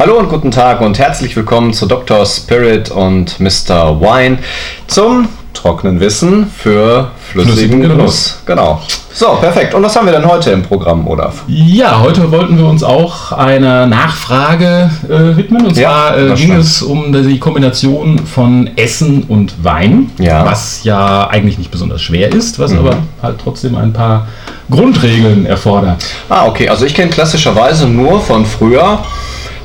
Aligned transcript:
Hallo 0.00 0.16
und 0.18 0.30
guten 0.30 0.50
Tag 0.50 0.80
und 0.80 0.98
herzlich 0.98 1.36
willkommen 1.36 1.74
zu 1.74 1.84
Dr. 1.84 2.24
Spirit 2.24 2.90
und 2.90 3.38
Mr. 3.38 4.00
Wine 4.00 4.38
zum 4.86 5.28
trockenen 5.52 6.00
Wissen 6.00 6.46
für 6.46 7.10
flüssigen 7.30 7.82
Genuss. 7.82 7.96
Genuss. 7.98 8.42
Genau. 8.46 8.80
So, 9.12 9.34
perfekt. 9.34 9.74
Und 9.74 9.82
was 9.82 9.94
haben 9.94 10.06
wir 10.06 10.14
denn 10.14 10.24
heute 10.26 10.52
im 10.52 10.62
Programm, 10.62 11.06
Olaf? 11.06 11.42
Ja, 11.48 12.00
heute 12.00 12.32
wollten 12.32 12.56
wir 12.56 12.64
uns 12.64 12.82
auch 12.82 13.32
einer 13.32 13.84
Nachfrage 13.86 14.90
äh, 15.06 15.36
widmen. 15.36 15.66
Und 15.66 15.76
Ja, 15.76 15.90
zwar 16.14 16.18
äh, 16.18 16.26
ging 16.28 16.36
stimmt. 16.36 16.58
es 16.60 16.80
um 16.80 17.12
die 17.12 17.38
Kombination 17.38 18.20
von 18.20 18.70
Essen 18.76 19.24
und 19.24 19.62
Wein, 19.62 20.10
Ja. 20.18 20.46
was 20.46 20.82
ja 20.82 21.28
eigentlich 21.28 21.58
nicht 21.58 21.70
besonders 21.70 22.00
schwer 22.00 22.32
ist, 22.32 22.58
was 22.58 22.70
Mhm. 22.72 22.78
aber 22.78 22.96
halt 23.20 23.36
trotzdem 23.44 23.76
ein 23.76 23.92
paar 23.92 24.28
Grundregeln 24.70 25.44
erfordert. 25.44 26.02
Ah, 26.30 26.46
okay. 26.46 26.70
Also 26.70 26.86
ich 26.86 26.94
kenne 26.94 27.10
klassischerweise 27.10 27.86
nur 27.86 28.18
von 28.22 28.46
früher 28.46 29.00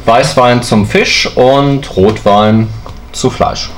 Weißwein 0.06 0.62
zum 0.62 0.86
Fisch 0.86 1.28
und 1.36 1.96
Rotwein 1.96 2.68
zu 3.12 3.30
Fleisch. 3.30 3.70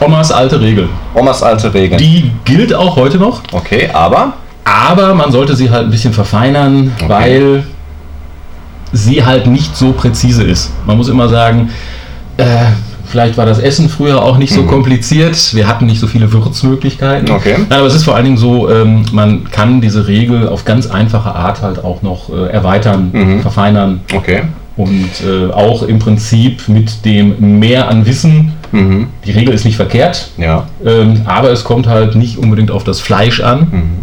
Omas 0.00 0.32
alte 0.32 0.60
Regel. 0.60 0.88
Omas 1.14 1.42
alte 1.42 1.72
Regel. 1.72 1.98
Die 1.98 2.30
gilt 2.44 2.74
auch 2.74 2.96
heute 2.96 3.18
noch, 3.18 3.42
Okay, 3.52 3.88
aber 3.92 4.34
aber 4.64 5.14
man 5.14 5.30
sollte 5.30 5.54
sie 5.54 5.70
halt 5.70 5.84
ein 5.84 5.90
bisschen 5.90 6.12
verfeinern, 6.14 6.92
Okay. 6.98 7.08
weil 7.08 7.64
sie 8.92 9.24
halt 9.24 9.46
nicht 9.46 9.76
so 9.76 9.92
präzise 9.92 10.42
ist. 10.42 10.72
Man 10.86 10.96
muss 10.96 11.08
immer 11.08 11.28
sagen, 11.28 11.70
äh, 12.38 12.46
vielleicht 13.04 13.36
war 13.36 13.44
das 13.46 13.58
Essen 13.58 13.88
früher 13.88 14.22
auch 14.22 14.38
nicht 14.38 14.52
so 14.54 14.62
kompliziert. 14.64 15.54
Wir 15.54 15.66
hatten 15.68 15.86
nicht 15.86 16.00
so 16.00 16.06
viele 16.06 16.32
Würzmöglichkeiten. 16.32 17.28
Mhm. 17.28 17.34
Okay. 17.34 17.56
Nein, 17.68 17.78
aber 17.78 17.86
es 17.86 17.94
ist 17.94 18.04
vor 18.04 18.14
allen 18.16 18.24
Dingen 18.24 18.36
so, 18.38 18.70
ähm, 18.70 19.04
man 19.12 19.50
kann 19.50 19.80
diese 19.80 20.06
Regel 20.06 20.48
auf 20.48 20.64
ganz 20.64 20.86
einfache 20.86 21.34
Art 21.34 21.60
halt 21.62 21.84
auch 21.84 22.02
noch 22.02 22.30
äh, 22.30 22.48
erweitern, 22.50 23.10
Mhm. 23.12 23.42
verfeinern 23.42 24.00
okay. 24.14 24.44
Und 24.76 25.10
äh, 25.24 25.52
auch 25.52 25.82
im 25.82 25.98
Prinzip 25.98 26.68
mit 26.68 27.04
dem 27.04 27.58
Mehr 27.58 27.88
an 27.88 28.06
Wissen. 28.06 28.52
Mhm. 28.72 29.08
Die 29.24 29.30
Regel 29.30 29.54
ist 29.54 29.64
nicht 29.64 29.76
verkehrt, 29.76 30.30
Ja. 30.36 30.66
ähm, 30.84 31.22
aber 31.26 31.50
es 31.50 31.62
kommt 31.64 31.86
halt 31.86 32.16
nicht 32.16 32.38
unbedingt 32.38 32.70
auf 32.70 32.82
das 32.84 33.00
Fleisch 33.00 33.40
an. 33.40 33.60
Mhm. 33.70 33.98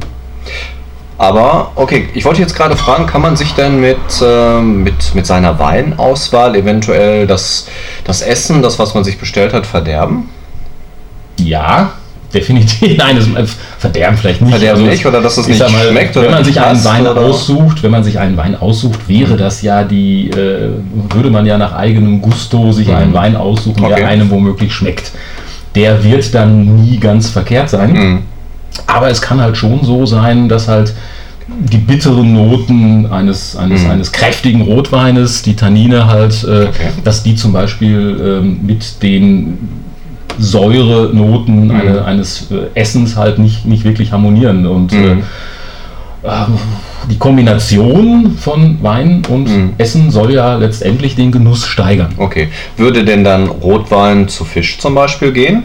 Aber, 1.17 1.73
okay, 1.75 2.09
ich 2.16 2.25
wollte 2.25 2.42
jetzt 2.42 2.55
gerade 2.55 2.75
fragen, 2.75 3.05
kann 3.05 3.22
man 3.22 3.36
sich 3.36 3.53
denn 3.53 3.80
mit, 3.80 3.97
ähm, 4.23 4.81
mit, 4.81 5.14
mit 5.14 5.27
seiner 5.27 5.59
Weinauswahl 5.59 6.55
eventuell 6.55 7.27
das, 7.27 7.67
das 8.05 8.23
Essen, 8.23 8.64
das, 8.64 8.80
was 8.80 8.95
man 8.95 9.03
sich 9.03 9.19
bestellt 9.19 9.53
hat, 9.53 9.67
verderben? 9.67 10.30
Ja, 11.38 11.92
definitiv. 12.33 12.97
Nein, 12.97 13.15
das 13.15 13.27
äh, 13.27 13.45
verderben 13.77 14.17
vielleicht 14.17 14.41
nicht. 14.41 14.51
Verderben 14.51 14.79
Also, 14.81 14.91
nicht 14.91 15.05
oder 15.05 15.21
dass 15.21 15.37
es 15.37 15.47
ich 15.47 15.59
nicht 15.59 15.71
mal, 15.71 15.87
schmeckt 15.89 16.15
oder 16.17 16.27
Wenn 16.27 16.33
man 16.35 16.43
sich 16.45 16.59
einen 16.61 16.83
Wein 16.83 17.07
oder- 17.07 17.21
aussucht, 17.21 17.83
wenn 17.83 17.91
man 17.91 18.03
sich 18.03 18.19
einen 18.19 18.37
Wein 18.37 18.55
aussucht, 18.55 19.07
wäre 19.07 19.37
das 19.37 19.61
ja 19.61 19.83
die, 19.83 20.29
äh, 20.29 20.69
würde 21.13 21.29
man 21.29 21.45
ja 21.45 21.57
nach 21.57 21.73
eigenem 21.73 22.21
Gusto 22.21 22.71
sich 22.71 22.93
einen 22.93 23.13
Wein 23.13 23.35
aussuchen, 23.35 23.83
Okay. 23.83 23.95
der 23.97 24.07
einem 24.07 24.29
womöglich 24.29 24.73
schmeckt. 24.73 25.11
Der 25.75 26.03
wird 26.03 26.33
dann 26.35 26.83
nie 26.83 26.97
ganz 26.97 27.29
verkehrt 27.29 27.69
sein. 27.69 27.93
Mhm. 27.93 28.19
Aber 28.87 29.09
es 29.09 29.21
kann 29.21 29.41
halt 29.41 29.57
schon 29.57 29.83
so 29.83 30.05
sein, 30.05 30.47
dass 30.49 30.67
halt 30.67 30.93
die 31.47 31.77
bitteren 31.77 32.33
Noten 32.33 33.07
eines, 33.11 33.55
eines, 33.57 33.83
Mhm. 33.83 33.89
eines 33.91 34.11
kräftigen 34.13 34.61
Rotweines, 34.61 35.41
die 35.41 35.55
Tannine 35.55 36.07
halt, 36.07 36.43
äh, 36.43 36.67
Okay. 36.67 36.89
dass 37.03 37.23
die 37.23 37.35
zum 37.35 37.52
Beispiel 37.52 38.39
ähm, 38.41 38.59
mit 38.65 39.03
den 39.03 39.57
Säurenoten 40.39 41.65
Mhm. 41.67 41.71
eine, 41.71 42.05
eines 42.05 42.51
äh, 42.51 42.67
Essens 42.79 43.15
halt 43.15 43.39
nicht, 43.39 43.65
nicht 43.65 43.83
wirklich 43.83 44.11
harmonieren. 44.11 44.65
Und 44.65 44.91
Mhm. 44.93 45.23
äh, 46.23 46.27
ähm, 46.27 46.57
die 47.09 47.17
Kombination 47.17 48.37
von 48.37 48.77
Wein 48.83 49.23
und 49.27 49.47
Mhm. 49.49 49.73
Essen 49.77 50.11
soll 50.11 50.33
ja 50.33 50.55
letztendlich 50.55 51.15
den 51.15 51.31
Genuss 51.31 51.65
steigern. 51.65 52.13
Okay. 52.17 52.49
Würde 52.77 53.03
denn 53.03 53.23
dann 53.23 53.47
Rotwein 53.47 54.27
zu 54.27 54.45
Fisch 54.45 54.77
zum 54.79 54.93
Beispiel 54.95 55.31
gehen? 55.31 55.63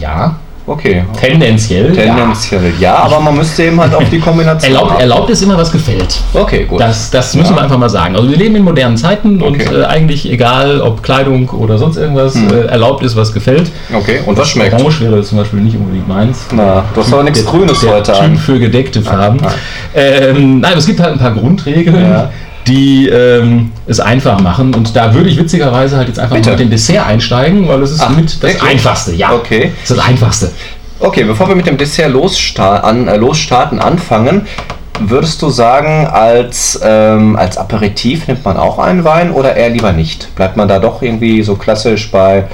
Ja, 0.00 0.36
Okay. 0.66 1.04
tendenziell. 1.20 1.94
ja. 1.94 2.04
Tendenziell 2.14 2.72
ja, 2.80 2.94
aber 2.96 3.20
man 3.20 3.36
müsste 3.36 3.64
eben 3.64 3.78
halt 3.78 3.94
auf 3.94 4.08
die 4.08 4.18
Kombination. 4.18 4.72
Erlaubt, 4.74 4.98
erlaubt 5.00 5.30
ist 5.30 5.42
immer, 5.42 5.58
was 5.58 5.70
gefällt. 5.70 6.20
Okay, 6.32 6.64
gut. 6.64 6.80
Das, 6.80 7.10
das 7.10 7.34
müssen 7.34 7.50
Ja. 7.50 7.56
wir 7.58 7.62
einfach 7.64 7.76
mal 7.76 7.90
sagen. 7.90 8.16
Also 8.16 8.30
wir 8.30 8.36
leben 8.38 8.56
in 8.56 8.62
modernen 8.64 8.96
Zeiten 8.96 9.42
Okay. 9.42 9.66
und 9.68 9.72
äh, 9.80 9.84
eigentlich 9.84 10.30
egal, 10.30 10.80
ob 10.80 11.02
Kleidung 11.02 11.50
oder 11.50 11.76
sonst 11.76 11.98
irgendwas, 11.98 12.34
Hm. 12.34 12.48
äh, 12.50 12.60
erlaubt 12.66 13.02
ist, 13.04 13.14
was 13.14 13.32
gefällt. 13.34 13.70
okay, 13.92 14.20
und 14.24 14.38
was 14.38 14.48
schmeckt? 14.48 14.80
Orange 14.80 15.00
wäre 15.02 15.22
zum 15.22 15.36
Beispiel 15.38 15.60
nicht 15.60 15.76
unbedingt 15.76 16.08
meins. 16.08 16.46
Na, 16.50 16.84
du 16.94 17.00
hast 17.02 17.12
aber 17.12 17.24
nichts 17.24 17.44
Grünes 17.44 17.80
der 17.80 17.92
heute 17.96 18.12
typ 18.12 18.22
an. 18.22 18.36
für 18.36 18.58
gedeckte 18.58 19.02
Farben. 19.02 19.36
nein. 19.42 19.52
Ähm, 19.94 20.60
nein, 20.60 20.70
aber 20.72 20.78
es 20.78 20.86
gibt 20.86 20.98
halt 21.00 21.12
ein 21.12 21.18
paar 21.18 21.32
Grundregeln, 21.34 22.10
Ja. 22.10 22.30
Die 22.66 23.08
ähm, 23.08 23.72
es 23.86 24.00
einfach 24.00 24.40
machen. 24.40 24.74
Und 24.74 24.96
da 24.96 25.12
würde 25.14 25.28
ich 25.28 25.36
witzigerweise 25.38 25.96
halt 25.96 26.08
jetzt 26.08 26.18
einfach 26.18 26.36
Bitte. 26.36 26.50
mal 26.50 26.56
mit 26.56 26.66
dem 26.66 26.70
Dessert 26.70 27.06
einsteigen, 27.06 27.68
weil 27.68 27.82
es 27.82 27.90
ist 27.92 28.00
Ach, 28.02 28.10
mit 28.10 28.26
das 28.26 28.42
wirklich? 28.42 28.62
Einfachste. 28.62 29.14
Ja, 29.14 29.32
Okay. 29.32 29.72
das 29.82 29.90
ist 29.90 29.98
das 29.98 30.06
Einfachste. 30.08 30.50
Okay, 31.00 31.24
bevor 31.24 31.48
wir 31.48 31.54
mit 31.56 31.66
dem 31.66 31.76
Dessert 31.76 32.10
losstar 32.10 32.84
an, 32.84 33.08
äh, 33.08 33.16
losstarten, 33.16 33.80
anfangen, 33.80 34.46
würdest 35.00 35.42
du 35.42 35.50
sagen, 35.50 36.06
als, 36.06 36.80
ähm, 36.82 37.34
als 37.34 37.58
Aperitif 37.58 38.28
nimmt 38.28 38.44
man 38.44 38.56
auch 38.56 38.78
einen 38.78 39.02
Wein 39.02 39.32
oder 39.32 39.56
eher 39.56 39.70
lieber 39.70 39.92
nicht? 39.92 40.34
Bleibt 40.36 40.56
man 40.56 40.68
da 40.68 40.78
doch 40.78 41.02
irgendwie 41.02 41.42
so 41.42 41.56
klassisch 41.56 42.10
bei, 42.12 42.44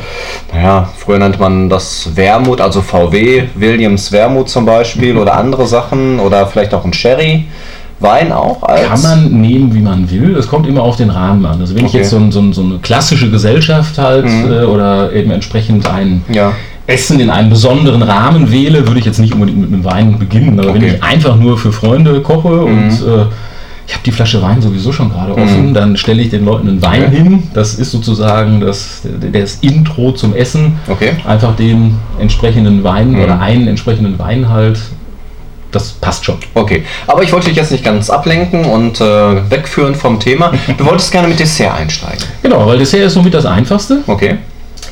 naja, 0.52 0.88
früher 0.96 1.18
nannte 1.18 1.38
man 1.38 1.68
das 1.68 2.16
Wermut, 2.16 2.62
also 2.62 2.80
VW, 2.80 3.44
Williams 3.56 4.10
Wermut 4.10 4.48
zum 4.48 4.64
Beispiel 4.64 5.18
oder 5.18 5.34
andere 5.34 5.66
Sachen 5.66 6.18
oder 6.18 6.46
vielleicht 6.46 6.72
auch 6.72 6.84
ein 6.84 6.94
Sherry? 6.94 7.44
Wein 8.00 8.32
auch 8.32 8.62
als? 8.62 8.86
Kann 8.88 9.02
man 9.02 9.40
nehmen, 9.40 9.74
wie 9.74 9.80
man 9.80 10.10
will. 10.10 10.34
Es 10.36 10.48
kommt 10.48 10.66
immer 10.66 10.82
auf 10.82 10.96
den 10.96 11.10
Rahmen 11.10 11.44
an. 11.46 11.60
Also 11.60 11.74
wenn 11.74 11.84
ich 11.84 11.90
Okay. 11.90 11.98
jetzt 11.98 12.10
so, 12.10 12.16
ein, 12.16 12.32
so, 12.32 12.40
ein, 12.40 12.52
so 12.52 12.62
eine 12.62 12.78
klassische 12.78 13.30
Gesellschaft 13.30 13.98
halt 13.98 14.24
Mhm. 14.24 14.50
äh, 14.52 14.62
oder 14.64 15.12
eben 15.12 15.30
entsprechend 15.30 15.86
ein 15.86 16.22
Ja. 16.32 16.52
Essen 16.86 17.20
in 17.20 17.30
einem 17.30 17.50
besonderen 17.50 18.02
Rahmen 18.02 18.50
wähle, 18.50 18.86
würde 18.86 18.98
ich 18.98 19.06
jetzt 19.06 19.20
nicht 19.20 19.32
unbedingt 19.34 19.60
mit 19.60 19.72
einem 19.72 19.84
Wein 19.84 20.18
beginnen. 20.18 20.58
Aber 20.58 20.68
wenn 20.74 20.82
Okay. 20.82 20.90
Mhm. 20.90 20.94
ich 20.96 21.02
einfach 21.04 21.36
nur 21.36 21.56
für 21.58 21.72
Freunde 21.72 22.20
koche 22.20 22.62
und 22.62 22.88
äh, 22.88 23.26
ich 23.86 23.94
habe 23.94 24.04
die 24.06 24.12
Flasche 24.12 24.40
Wein 24.40 24.62
sowieso 24.62 24.92
schon 24.92 25.10
gerade 25.10 25.32
offen, 25.34 25.74
dann 25.74 25.96
stelle 25.96 26.22
ich 26.22 26.30
den 26.30 26.44
Leuten 26.44 26.68
einen 26.68 26.82
Wein 26.82 27.04
Okay. 27.08 27.16
hin. 27.16 27.42
Das 27.54 27.74
ist 27.74 27.90
sozusagen 27.90 28.60
das, 28.60 29.02
das 29.32 29.56
Intro 29.62 30.12
zum 30.12 30.34
Essen. 30.34 30.74
Okay. 30.88 31.10
Einfach 31.26 31.54
den 31.56 31.96
entsprechenden 32.20 32.82
Wein 32.84 33.12
Mhm. 33.12 33.20
oder 33.22 33.40
einen 33.40 33.66
entsprechenden 33.68 34.18
Wein 34.18 34.48
halt. 34.48 34.80
Das 35.72 35.92
passt 35.92 36.24
schon. 36.24 36.36
Okay, 36.54 36.84
aber 37.06 37.22
ich 37.22 37.32
wollte 37.32 37.46
dich 37.48 37.56
jetzt 37.56 37.70
nicht 37.70 37.84
ganz 37.84 38.10
ablenken 38.10 38.64
und 38.64 39.00
äh, 39.00 39.50
wegführen 39.50 39.94
vom 39.94 40.18
Thema. 40.18 40.52
Du 40.78 40.84
wolltest 40.84 41.12
gerne 41.12 41.28
mit 41.28 41.38
Dessert 41.38 41.74
einsteigen. 41.74 42.24
Genau, 42.42 42.66
weil 42.66 42.78
Dessert 42.78 43.02
ist 43.02 43.14
somit 43.14 43.34
das 43.34 43.46
Einfachste. 43.46 43.98
Okay. 44.06 44.38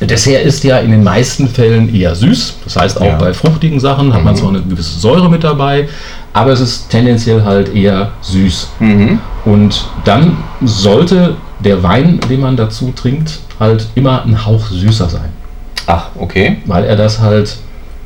Dessert 0.00 0.44
ist 0.44 0.62
ja 0.62 0.78
in 0.78 0.93
den 0.93 1.03
meisten 1.03 1.49
Fällen 1.49 1.93
eher 1.93 2.15
süß. 2.15 2.55
Das 2.65 2.77
heißt, 2.77 3.00
auch 3.00 3.05
Ja. 3.06 3.16
bei 3.19 3.34
fruchtigen 3.34 3.81
Sachen 3.81 4.15
hat 4.15 4.22
man 4.22 4.37
zwar 4.37 4.50
eine 4.50 4.62
gewisse 4.62 4.97
Säure 5.00 5.28
mit 5.28 5.43
dabei, 5.43 5.89
aber 6.33 6.53
es 6.53 6.61
ist 6.61 6.89
tendenziell 6.91 7.43
halt 7.43 7.75
eher 7.75 8.12
süß. 8.21 8.69
Mhm. 8.78 9.19
Und 9.45 9.89
dann 10.05 10.37
sollte 10.62 11.34
der 11.59 11.83
Wein, 11.83 12.21
den 12.31 12.41
man 12.41 12.56
dazu 12.56 12.93
trinkt, 12.95 13.41
halt 13.59 13.89
immer 13.97 14.22
ein 14.25 14.47
Hauch 14.47 14.69
süßer 14.69 15.09
sein, 15.09 15.31
Ach, 15.87 16.10
okay. 16.16 16.59
weil 16.66 16.84
er 16.84 16.95
das 16.95 17.19
halt 17.19 17.56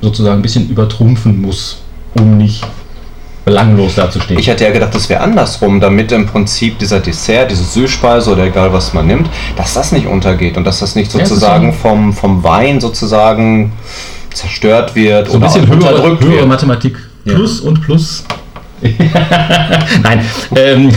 sozusagen 0.01 0.37
ein 0.39 0.43
bisschen 0.43 0.71
übertrumpfen 0.71 1.43
muss, 1.43 1.82
um 2.15 2.37
nicht 2.37 2.65
belanglos 3.45 3.97
dazustehen. 3.97 4.39
Ich 4.39 4.47
hätte 4.47 4.65
ja 4.65 4.71
gedacht, 4.71 4.95
das 4.95 5.09
wäre 5.09 5.21
andersrum, 5.21 5.81
damit 5.81 6.13
im 6.13 6.27
Prinzip 6.27 6.79
dieser 6.79 7.01
Dessert, 7.01 7.51
diese 7.51 7.65
Süßspeise 7.65 8.31
oder 8.31 8.45
egal 8.45 8.73
was 8.73 8.93
man 8.95 9.07
nimmt, 9.07 9.29
dass 9.57 9.75
das 9.75 9.91
nicht 9.91 10.07
untergeht 10.07 10.57
und 10.57 10.65
dass 10.65 10.79
das 10.79 10.95
nicht 10.95 11.13
Ja, 11.13 11.21
sozusagen 11.27 11.73
so- 11.73 11.79
vom, 11.79 12.13
vom 12.13 12.45
Wein 12.45 12.81
sozusagen 12.81 13.73
zerstört 14.33 14.95
wird 14.95 15.27
so 15.27 15.33
ein 15.35 15.43
oder 15.43 15.47
bisschen 15.53 15.67
höhere, 15.69 16.21
höhere. 16.21 16.47
Mathematik. 16.47 16.97
Ja. 17.25 17.35
Plus 17.35 17.61
und 17.61 17.81
Plus. 17.83 18.25
Nein, 20.03 20.25
ähm, 20.57 20.93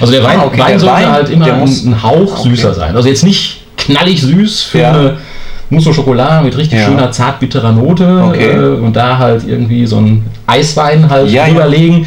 also 0.00 0.12
der 0.12 0.22
Wein, 0.22 0.38
Ah, 0.40 0.44
okay, 0.46 0.58
Wein 0.60 0.78
sollte 0.78 0.94
Wein, 0.94 1.10
halt 1.12 1.28
immer 1.30 1.44
der 1.44 1.54
ein, 1.54 1.62
ein 1.62 2.02
Hauch 2.02 2.40
Okay. 2.40 2.50
süßer 2.50 2.74
sein. 2.74 2.94
Also 2.96 3.08
jetzt 3.08 3.24
nicht 3.24 3.62
knallig 3.76 4.20
süß 4.20 4.62
für 4.62 4.78
Ja. 4.78 4.90
eine 4.92 5.16
Mousse 5.70 5.88
au 5.90 5.92
Chocolat 5.92 6.42
mit 6.44 6.56
richtig 6.56 6.78
Ja. 6.80 6.86
schöner 6.86 7.10
zartbitterer 7.12 7.72
Note 7.72 8.24
Okay. 8.28 8.50
äh, 8.50 8.58
und 8.80 8.94
da 8.94 9.18
halt 9.18 9.46
irgendwie 9.46 9.86
so 9.86 9.98
ein 9.98 10.24
Eiswein 10.46 11.08
halt 11.08 11.30
Ja, 11.30 11.46
ja. 11.46 11.52
drüberlegen. 11.52 12.06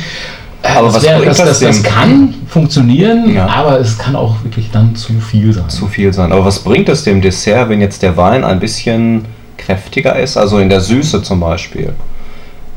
Äh, 0.61 0.67
Aber 0.77 0.87
das, 0.87 0.95
was 0.97 1.03
wär, 1.03 1.19
das, 1.21 1.37
das 1.37 1.59
das, 1.59 1.59
das 1.59 1.83
kann 1.83 2.33
funktionieren, 2.47 3.33
Ja. 3.33 3.47
aber 3.47 3.79
es 3.79 3.97
kann 3.97 4.15
auch 4.15 4.35
wirklich 4.43 4.69
dann 4.71 4.95
zu 4.95 5.13
viel 5.19 5.51
sein. 5.53 5.67
Zu 5.69 5.87
viel 5.87 6.13
sein. 6.13 6.31
Aber 6.31 6.45
was 6.45 6.59
bringt 6.59 6.87
es 6.89 7.03
dem 7.03 7.21
Dessert, 7.21 7.67
wenn 7.69 7.81
jetzt 7.81 8.01
der 8.01 8.15
Wein 8.17 8.43
ein 8.43 8.59
bisschen 8.59 9.25
kräftiger 9.57 10.17
ist, 10.17 10.37
also 10.37 10.59
in 10.59 10.69
der 10.69 10.79
Süße 10.81 11.21
zum 11.23 11.39
Beispiel? 11.39 11.93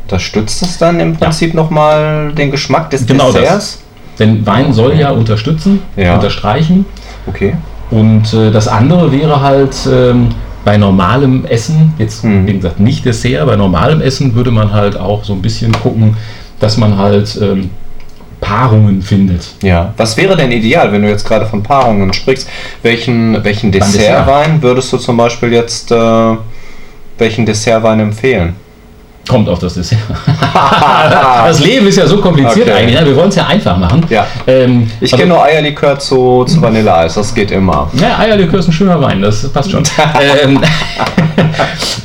Unterstützt 0.04 0.62
es 0.62 0.78
dann 0.78 1.00
im 1.00 1.16
Prinzip 1.16 1.52
nochmal 1.54 2.32
den 2.32 2.50
Geschmack 2.52 2.90
des 2.90 3.06
Genau 3.06 3.32
das. 3.32 3.40
Desserts? 3.42 3.82
Denn 4.18 4.46
Wein 4.46 4.72
soll 4.72 4.94
ja 4.96 5.10
unterstützen, 5.10 5.80
Ja. 5.96 6.14
unterstreichen. 6.14 6.86
Okay. 7.26 7.54
Und 7.90 8.32
äh, 8.32 8.50
das 8.50 8.66
andere 8.68 9.12
wäre 9.12 9.40
halt 9.42 9.76
ähm, 9.92 10.28
bei 10.66 10.76
normalem 10.76 11.44
Essen, 11.44 11.94
jetzt 11.96 12.24
Hm. 12.24 12.44
wie 12.44 12.54
gesagt 12.54 12.80
nicht 12.80 13.04
Dessert, 13.04 13.46
bei 13.46 13.54
normalem 13.54 14.00
Essen 14.00 14.34
würde 14.34 14.50
man 14.50 14.72
halt 14.72 14.96
auch 14.98 15.22
so 15.22 15.32
ein 15.32 15.40
bisschen 15.40 15.70
gucken, 15.70 16.16
dass 16.58 16.76
man 16.76 16.98
halt 16.98 17.38
ähm, 17.40 17.70
Paarungen 18.40 19.00
findet. 19.00 19.46
Ja. 19.62 19.94
Was 19.96 20.16
wäre 20.16 20.36
denn 20.36 20.50
ideal, 20.50 20.90
wenn 20.90 21.02
du 21.02 21.08
jetzt 21.08 21.24
gerade 21.24 21.46
von 21.46 21.62
Paarungen 21.62 22.12
sprichst? 22.12 22.48
Welchen, 22.82 23.44
welchen 23.44 23.70
Dessert. 23.70 23.94
Dessertwein 23.94 24.60
würdest 24.60 24.92
du 24.92 24.98
zum 24.98 25.16
Beispiel 25.16 25.52
jetzt 25.52 25.92
äh, 25.92 26.36
welchen 27.16 27.46
Dessertwein 27.46 28.00
empfehlen? 28.00 28.56
Kommt 29.28 29.48
auf 29.48 29.58
das 29.58 29.74
Dessert. 29.74 29.98
das 31.46 31.60
Leben 31.60 31.86
ist 31.88 31.96
ja 31.96 32.06
so 32.06 32.18
kompliziert 32.18 32.68
Okay. 32.68 32.78
eigentlich. 32.78 33.00
Ne? 33.00 33.06
Wir 33.06 33.16
wollen 33.16 33.28
es 33.28 33.34
ja 33.34 33.46
einfach 33.46 33.76
machen. 33.76 34.04
Ja. 34.08 34.26
Ähm, 34.46 34.88
Ich 35.00 35.10
kenne 35.10 35.26
nur 35.26 35.42
Eierlikör 35.42 35.98
zu, 35.98 36.44
zu 36.44 36.62
Vanilleeis, 36.62 37.14
das 37.14 37.34
geht 37.34 37.50
immer. 37.50 37.90
Ja, 37.94 38.18
Eierlikör 38.18 38.60
ist 38.60 38.68
ein 38.68 38.72
schöner 38.72 39.00
Wein, 39.00 39.22
das 39.22 39.48
passt 39.48 39.70
schon. 39.70 39.82
ähm, 40.42 40.60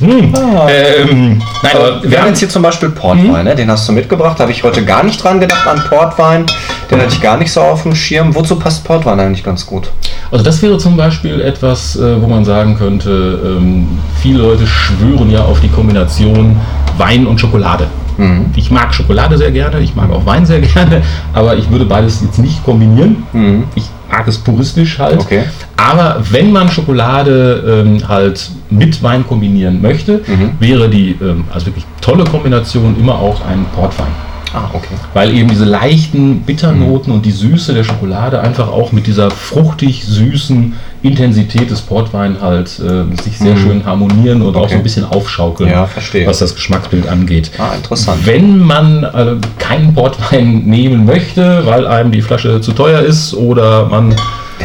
hm, 0.00 0.34
ähm, 0.68 1.42
nein, 1.62 1.72
aber 1.76 2.02
Wir 2.02 2.20
haben 2.20 2.28
jetzt 2.28 2.40
hier 2.40 2.48
zum 2.48 2.62
Beispiel 2.62 2.90
Portwein, 2.90 3.44
ne? 3.44 3.54
den 3.54 3.70
hast 3.70 3.88
du 3.88 3.92
mitgebracht. 3.92 4.38
Da 4.38 4.42
habe 4.42 4.52
ich 4.52 4.62
heute 4.64 4.84
gar 4.84 5.04
nicht 5.04 5.22
dran 5.22 5.38
gedacht 5.38 5.66
an 5.66 5.82
Portwein. 5.88 6.46
Den 6.90 7.00
hatte 7.00 7.12
ich 7.14 7.20
gar 7.22 7.36
nicht 7.36 7.52
so 7.52 7.60
auf 7.60 7.82
dem 7.84 7.94
Schirm. 7.94 8.34
Wozu 8.34 8.56
passt 8.56 8.84
Portwein 8.84 9.18
eigentlich 9.20 9.44
ganz 9.44 9.64
gut? 9.64 9.90
Also 10.30 10.44
das 10.44 10.60
wäre 10.62 10.78
zum 10.78 10.96
Beispiel 10.96 11.40
etwas, 11.40 11.94
äh, 11.96 12.20
wo 12.20 12.26
man 12.26 12.44
sagen 12.44 12.76
könnte, 12.76 13.38
ähm, 13.44 13.86
viele 14.20 14.38
Leute 14.38 14.66
schwören 14.66 15.30
ja 15.30 15.42
auf 15.42 15.60
die 15.60 15.68
Kombination 15.68 16.56
Wein 17.02 17.26
und 17.26 17.38
Schokolade. 17.40 17.86
Mhm. 18.16 18.46
Ich 18.56 18.70
mag 18.70 18.94
Schokolade 18.94 19.36
sehr 19.36 19.50
gerne, 19.50 19.80
ich 19.80 19.94
mag 19.94 20.10
auch 20.12 20.24
Wein 20.24 20.44
sehr 20.46 20.60
gerne, 20.74 21.02
aber 21.32 21.56
ich 21.56 21.70
würde 21.70 21.84
beides 21.84 22.22
jetzt 22.22 22.38
nicht 22.38 22.62
kombinieren. 22.64 23.24
Mhm. 23.32 23.64
Ich 23.74 23.84
mag 24.10 24.28
es 24.28 24.38
puristisch 24.38 24.98
halt. 24.98 25.18
Okay. 25.20 25.44
Aber 25.76 26.08
wenn 26.30 26.52
man 26.52 26.68
Schokolade 26.70 27.84
ähm, 27.86 28.06
halt 28.08 28.50
mit 28.70 29.02
Wein 29.02 29.26
kombinieren 29.26 29.80
möchte, 29.82 30.20
Mhm. 30.26 30.50
wäre 30.60 30.88
die 30.88 31.16
ähm, 31.20 31.44
also 31.52 31.66
wirklich 31.66 31.84
tolle 32.00 32.24
Kombination 32.24 32.94
immer 33.00 33.14
auch 33.16 33.40
ein 33.50 33.64
Portwein. 33.74 34.12
Ah, 34.54 34.68
okay. 34.74 34.88
Weil 35.14 35.34
eben 35.34 35.48
diese 35.48 35.64
leichten 35.64 36.40
Bitternoten 36.42 37.10
und 37.12 37.24
die 37.24 37.30
Süße 37.30 37.72
der 37.72 37.84
Schokolade 37.84 38.40
einfach 38.40 38.68
auch 38.68 38.92
mit 38.92 39.06
dieser 39.06 39.30
fruchtig 39.30 40.04
süßen 40.04 40.74
Intensität 41.02 41.70
des 41.70 41.80
Portwein 41.80 42.36
halt 42.40 42.68
äh, 42.78 43.04
sich 43.22 43.38
sehr 43.38 43.54
Mhm. 43.54 43.58
schön 43.58 43.86
harmonieren 43.86 44.42
und 44.42 44.54
auch 44.56 44.62
Okay. 44.62 44.70
so 44.72 44.76
ein 44.76 44.82
bisschen 44.82 45.04
aufschaukeln, 45.04 45.70
Ja, 45.70 45.88
was 46.26 46.38
das 46.38 46.54
Geschmacksbild 46.54 47.08
angeht. 47.08 47.50
Ah, 47.58 47.74
interessant. 47.76 48.26
Wenn 48.26 48.58
man 48.58 49.02
äh, 49.04 49.36
keinen 49.58 49.94
Portwein 49.94 50.64
nehmen 50.66 51.04
möchte, 51.06 51.64
weil 51.66 51.86
einem 51.86 52.12
die 52.12 52.22
Flasche 52.22 52.60
zu 52.60 52.72
teuer 52.72 53.00
ist 53.00 53.34
oder 53.34 53.86
man 53.86 54.10
Der 54.10 54.16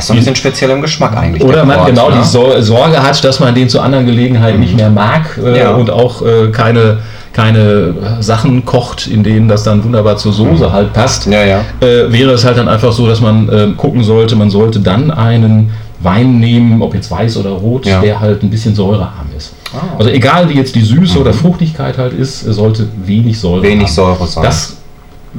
ist 0.01 0.07
so 0.07 0.13
ein 0.13 0.19
bisschen 0.19 0.35
speziell 0.35 0.69
im 0.71 0.81
Geschmack 0.81 1.15
eigentlich. 1.17 1.41
oder 1.43 1.53
der 1.53 1.65
man 1.65 1.77
Port, 1.77 1.87
genau 1.89 2.09
ne? 2.09 2.17
die 2.21 2.27
Sor- 2.27 2.61
Sorge 2.61 3.01
hat, 3.01 3.23
dass 3.23 3.39
man 3.39 3.55
den 3.55 3.67
zu 3.69 3.79
anderen 3.79 4.05
Gelegenheiten 4.05 4.59
nicht 4.59 4.75
mehr 4.75 4.89
mag 4.91 5.39
äh, 5.43 5.59
Ja. 5.59 5.71
und 5.71 5.89
auch 5.89 6.21
äh, 6.21 6.49
keine, 6.51 6.99
keine 7.37 7.93
Sachen 8.19 8.65
kocht, 8.65 9.05
in 9.05 9.23
denen 9.23 9.47
das 9.47 9.61
dann 9.63 9.83
wunderbar 9.83 10.17
zur 10.17 10.33
Soße 10.33 10.71
halt 10.73 10.91
passt, 10.91 11.27
Ja, 11.27 11.43
ja. 11.45 11.59
äh, 11.81 12.11
wäre 12.11 12.31
es 12.31 12.43
halt 12.43 12.57
dann 12.57 12.67
einfach 12.67 12.91
so, 12.91 13.05
dass 13.05 13.21
man 13.21 13.47
äh, 13.47 13.67
gucken 13.77 14.03
sollte, 14.03 14.35
man 14.35 14.49
sollte 14.49 14.79
dann 14.79 15.11
einen 15.11 15.69
Wein 15.99 16.39
nehmen, 16.39 16.81
ob 16.81 16.95
jetzt 16.95 17.11
weiß 17.11 17.37
oder 17.37 17.51
rot, 17.51 17.85
Ja. 17.85 18.01
der 18.01 18.19
halt 18.19 18.41
ein 18.41 18.49
bisschen 18.49 18.73
säurearm 18.73 19.27
ist. 19.37 19.53
Ah. 19.71 19.97
Also 19.99 20.09
egal 20.09 20.49
wie 20.49 20.55
jetzt 20.55 20.73
die 20.73 20.81
Süße 20.81 21.19
oder 21.19 21.31
Fruchtigkeit 21.31 21.99
halt 21.99 22.13
ist, 22.13 22.39
sollte 22.39 22.87
wenig 23.05 23.39
Säure 23.39 23.61
Wenig 23.61 23.85
haben. 23.89 23.93
Säure 23.93 24.25
sein. 24.27 24.43
Das 24.43 24.76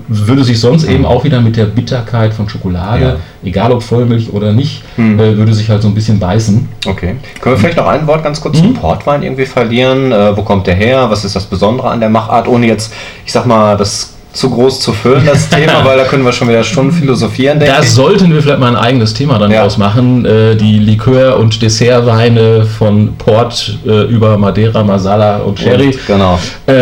würde 0.08 0.44
sich 0.44 0.60
sonst 0.60 0.84
eben 0.84 1.04
auch 1.04 1.24
wieder 1.24 1.40
mit 1.40 1.56
der 1.56 1.64
Bitterkeit 1.66 2.32
von 2.34 2.48
Schokolade, 2.48 3.04
Ja. 3.04 3.16
egal 3.44 3.72
ob 3.72 3.82
Vollmilch 3.82 4.32
oder 4.32 4.52
nicht, 4.52 4.82
Mhm. 4.96 5.18
äh, 5.18 5.36
würde 5.36 5.54
sich 5.54 5.68
halt 5.70 5.82
so 5.82 5.88
ein 5.88 5.94
bisschen 5.94 6.18
beißen. 6.18 6.68
Okay. 6.86 7.16
Können 7.40 7.54
wir 7.56 7.58
vielleicht 7.58 7.76
noch 7.78 7.86
ein 7.88 8.06
Wort 8.06 8.22
ganz 8.22 8.40
kurz 8.40 8.58
Mhm. 8.58 8.62
zum 8.62 8.74
Portwein 8.74 9.22
irgendwie 9.22 9.46
verlieren? 9.46 10.12
Äh, 10.12 10.36
wo 10.36 10.42
kommt 10.42 10.66
der 10.66 10.74
her? 10.74 11.10
Was 11.10 11.24
ist 11.24 11.34
das 11.36 11.44
Besondere 11.46 11.88
an 11.90 12.00
der 12.00 12.10
Machart? 12.10 12.48
Ohne 12.48 12.66
jetzt, 12.66 12.92
ich 13.24 13.32
sag 13.32 13.46
mal, 13.46 13.76
das 13.76 14.14
zu 14.38 14.50
groß 14.50 14.80
zu 14.80 14.92
füllen, 14.92 15.26
das 15.26 15.48
Thema, 15.50 15.84
weil 15.84 15.98
da 15.98 16.04
können 16.04 16.24
wir 16.24 16.32
schon 16.32 16.48
wieder 16.48 16.62
Stunden 16.64 16.92
philosophieren, 16.92 17.58
Da 17.60 17.80
ich. 17.82 17.90
sollten 17.90 18.32
wir 18.32 18.40
vielleicht 18.42 18.60
mal 18.60 18.68
ein 18.68 18.76
eigenes 18.76 19.12
Thema 19.14 19.38
dann 19.38 19.50
Ja. 19.50 19.62
draus 19.62 19.76
machen. 19.78 20.24
Äh, 20.24 20.56
die 20.56 20.78
Likör- 20.78 21.36
und 21.38 21.60
Dessertweine 21.60 22.64
von 22.64 23.16
Port 23.16 23.78
äh, 23.86 24.02
über 24.04 24.38
Madeira, 24.38 24.82
Masala 24.84 25.38
und 25.38 25.58
Sherry. 25.58 25.86
Und, 25.88 26.06
genau. 26.06 26.38
Äh, 26.66 26.72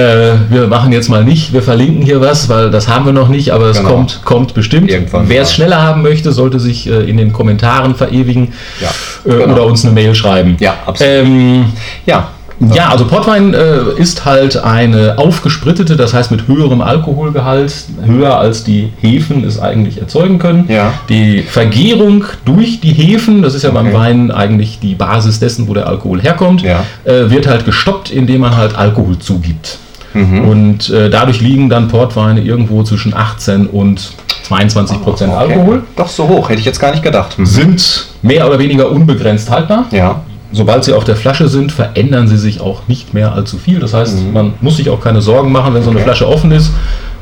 wir 0.50 0.66
machen 0.68 0.92
jetzt 0.92 1.08
mal 1.08 1.24
nicht, 1.24 1.52
wir 1.52 1.62
verlinken 1.62 2.02
hier 2.02 2.20
was, 2.20 2.48
weil 2.48 2.70
das 2.70 2.88
haben 2.88 3.06
wir 3.06 3.12
noch 3.12 3.28
nicht, 3.28 3.50
aber 3.52 3.66
es 3.66 3.78
Genau. 3.78 3.90
kommt, 3.90 4.20
kommt 4.24 4.54
bestimmt. 4.54 4.90
Irgendwann 4.90 5.28
Wer 5.28 5.42
es 5.42 5.52
schneller 5.54 5.82
haben 5.82 6.02
möchte, 6.02 6.32
sollte 6.32 6.60
sich 6.60 6.86
äh, 6.88 7.08
in 7.08 7.16
den 7.16 7.32
Kommentaren 7.32 7.94
verewigen 7.94 8.52
Ja, 8.80 8.88
äh, 9.30 9.36
genau. 9.38 9.52
oder 9.54 9.64
uns 9.64 9.84
eine 9.84 9.92
Mail 9.94 10.14
schreiben. 10.14 10.56
Ja, 10.60 10.74
absolut. 10.86 11.12
Ähm, 11.26 11.64
Ja. 12.04 12.28
Ja, 12.60 12.88
also 12.88 13.04
Portwein 13.06 13.52
äh, 13.54 13.80
ist 13.98 14.24
halt 14.24 14.56
eine 14.56 15.18
aufgesprittete, 15.18 15.96
das 15.96 16.14
heißt 16.14 16.30
mit 16.30 16.48
höherem 16.48 16.80
Alkoholgehalt, 16.80 17.72
höher 18.04 18.38
als 18.38 18.64
die 18.64 18.92
Hefen 19.00 19.44
es 19.44 19.60
eigentlich 19.60 20.00
erzeugen 20.00 20.38
können. 20.38 20.64
Ja. 20.68 20.92
Die 21.08 21.42
Vergärung 21.42 22.24
durch 22.44 22.80
die 22.80 22.92
Hefen, 22.92 23.42
das 23.42 23.54
ist 23.54 23.62
ja 23.62 23.70
beim 23.70 23.86
Okay. 23.88 23.96
Wein 23.96 24.30
eigentlich 24.30 24.78
die 24.80 24.94
Basis 24.94 25.38
dessen, 25.38 25.68
wo 25.68 25.74
der 25.74 25.86
Alkohol 25.86 26.20
herkommt, 26.22 26.62
Ja. 26.62 26.84
äh, 27.04 27.30
wird 27.30 27.46
halt 27.46 27.64
gestoppt, 27.64 28.10
indem 28.10 28.40
man 28.40 28.56
halt 28.56 28.76
Alkohol 28.76 29.18
zugibt. 29.18 29.78
Mhm. 30.14 30.48
Und 30.48 30.90
äh, 30.90 31.10
dadurch 31.10 31.40
liegen 31.42 31.68
dann 31.68 31.88
Portweine 31.88 32.40
irgendwo 32.40 32.82
zwischen 32.82 33.12
18 33.14 33.66
und 33.66 34.12
22 34.44 35.02
Prozent 35.02 35.32
Okay. 35.32 35.52
Alkohol. 35.52 35.82
Doch 35.96 36.08
so 36.08 36.26
hoch, 36.26 36.48
hätte 36.48 36.60
ich 36.60 36.64
jetzt 36.64 36.80
gar 36.80 36.90
nicht 36.92 37.02
gedacht. 37.02 37.38
Mhm. 37.38 37.44
Sind 37.46 38.06
mehr 38.22 38.46
oder 38.46 38.58
weniger 38.58 38.90
unbegrenzt 38.90 39.50
haltbar. 39.50 39.84
Ja. 39.90 40.20
Sobald 40.56 40.82
sie 40.84 40.92
auf 40.94 41.04
der 41.04 41.16
Flasche 41.16 41.48
sind, 41.48 41.70
verändern 41.70 42.26
sie 42.28 42.38
sich 42.38 42.60
auch 42.60 42.82
nicht 42.88 43.14
mehr 43.14 43.32
allzu 43.32 43.58
viel. 43.58 43.78
Das 43.78 43.92
heißt, 43.94 44.32
man 44.32 44.54
muss 44.60 44.76
sich 44.78 44.88
auch 44.90 45.00
keine 45.00 45.20
Sorgen 45.20 45.52
machen, 45.52 45.74
wenn 45.74 45.82
so 45.82 45.90
eine 45.90 45.98
Mhm. 46.00 46.04
Okay. 46.06 46.16
Flasche 46.16 46.28
offen 46.28 46.50
ist. 46.50 46.72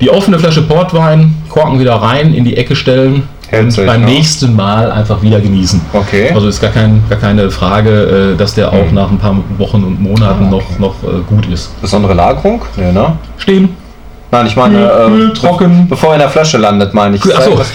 Die 0.01 0.09
offene 0.11 0.39
Flasche 0.39 0.63
Portwein, 0.63 1.35
Korken 1.49 1.79
wieder 1.81 1.95
rein, 1.97 2.33
in 2.35 2.45
die 2.45 2.57
Ecke 2.57 2.75
stellen 2.77 3.25
Hält 3.49 3.79
und 3.79 3.87
beim 3.87 4.01
ne? 4.01 4.07
nächsten 4.07 4.55
Mal 4.57 4.91
einfach 4.91 5.21
wieder 5.23 5.39
genießen. 5.41 5.81
Okay. 5.93 6.31
Also 6.35 6.49
ist 6.49 6.61
gar, 6.61 6.71
kein, 6.71 7.03
gar 7.11 7.19
keine 7.19 7.51
Frage, 7.51 8.33
äh, 8.33 8.37
dass 8.37 8.55
der 8.55 8.73
auch 8.73 8.89
Mhm. 8.89 8.95
nach 8.95 9.11
ein 9.11 9.19
paar 9.19 9.37
Wochen 9.59 9.85
und 9.85 10.01
Monaten 10.01 10.47
Ah, 10.47 10.55
okay. 10.55 10.65
noch, 10.79 11.03
noch 11.03 11.11
äh, 11.11 11.21
gut 11.29 11.47
ist. 11.53 11.79
Besondere 11.81 12.15
Lagerung? 12.15 12.63
Nee, 12.77 12.91
ne? 12.93 13.13
Stehen, 13.37 13.69
Nein, 14.31 14.47
ich 14.47 14.57
meine, 14.57 14.79
Kühl, 15.07 15.31
äh, 15.31 15.35
trocken. 15.35 15.87
Bevor 15.89 16.11
er 16.11 16.15
in 16.17 16.21
der 16.21 16.29
Flasche 16.31 16.59
landet, 16.59 16.93
meine 16.93 17.17
ich. 17.17 17.23
Ach 17.37 17.43
so. 17.43 17.61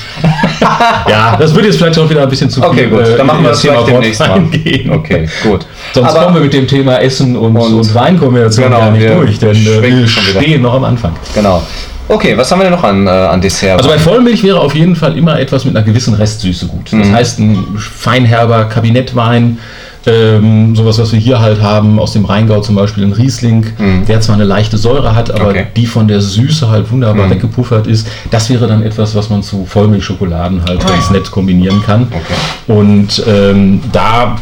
Ja, 1.10 1.38
das 1.40 1.56
wird 1.56 1.66
jetzt 1.66 1.78
vielleicht 1.78 1.96
schon 1.96 2.10
wieder 2.10 2.24
ein 2.24 2.30
bisschen 2.30 2.50
zu 2.50 2.62
Okay, 2.62 2.80
viel. 2.80 2.90
gut, 2.90 3.00
äh, 3.07 3.18
dann 3.18 3.25
machen 3.28 3.44
wir 3.44 3.50
das 3.51 3.62
vielleicht 3.62 3.88
demnächst 3.88 4.19
mal. 4.19 4.28
Portwein 4.30 4.51
gehen. 4.63 4.92
Okay, 4.92 5.30
gut. 5.44 5.66
Sonst 5.94 6.10
Aber- 6.10 6.24
kommen 6.24 6.36
wir 6.36 6.42
mit 6.44 6.54
dem 6.54 6.68
Thema 6.68 6.98
Essen 7.01 7.36
und, 7.38 7.56
Und- 7.56 7.74
und, 7.74 7.96
Weinkombination 7.96 8.66
Genau, 8.66 8.80
gar 8.80 8.92
nicht 8.92 9.01
wir 9.04 9.16
durch, 9.16 9.40
denn 9.40 9.51
äh, 9.56 9.81
wir 9.81 10.07
schon 10.07 10.28
wieder. 10.28 10.42
stehen 10.42 10.62
noch 10.62 10.74
am 10.74 10.84
Anfang. 10.84 11.13
Genau. 11.34 11.63
Okay, 12.07 12.36
was 12.38 12.51
haben 12.51 12.60
wir 12.60 12.63
denn 12.63 12.74
noch 12.74 12.84
an, 12.84 13.07
äh, 13.07 13.10
an 13.10 13.40
Dessert? 13.40 13.78
Also 13.78 13.90
bei 13.90 13.98
Vollmilch 14.00 14.44
wäre 14.44 14.60
auf 14.60 14.75
jeden 14.75 14.96
Fall 14.96 15.18
immer 15.18 15.40
etwas 15.40 15.63
mit 15.66 15.75
einer 15.75 15.86
gewissen 15.86 16.13
Restsüße 16.16 16.68
gut. 16.68 16.92
Das 16.92 17.07
Mhm. 17.07 17.13
heißt, 17.16 17.40
ein 17.40 17.66
feinherber 17.78 18.66
Kabinettwein, 18.66 19.60
ähm, 20.06 20.75
sowas, 20.75 20.98
was 20.98 21.12
wir 21.12 21.20
hier 21.20 21.39
halt 21.39 21.62
haben, 21.62 22.00
aus 22.00 22.13
dem 22.13 22.25
Rheingau 22.25 22.62
zum 22.62 22.75
Beispiel, 22.75 23.03
ein 23.03 23.12
Riesling, 23.13 23.65
Mhm. 23.77 24.06
der 24.08 24.22
zwar 24.22 24.36
eine 24.36 24.46
leichte 24.46 24.77
Säure 24.77 25.13
hat, 25.15 25.29
aber 25.32 25.50
Okay. 25.50 25.68
die 25.75 25.86
von 25.86 26.08
der 26.08 26.22
Süße 26.22 26.70
halt 26.70 26.89
wunderbar 26.91 27.25
Mhm. 27.27 27.32
weggepuffert 27.32 27.86
ist. 27.88 28.08
Das 28.32 28.50
wäre 28.50 28.68
dann 28.68 28.82
etwas, 28.84 29.13
was 29.15 29.29
man 29.29 29.44
zu 29.44 29.65
Vollmilchschokoladen 29.65 30.62
halt 30.68 30.84
Ah, 30.86 30.89
ganz 30.89 31.08
ja. 31.08 31.13
nett 31.13 31.29
kombinieren 31.32 31.82
kann. 31.86 32.03
Okay. 32.08 32.74
Und 32.79 33.24
ähm, 33.27 33.82
da, 33.91 34.38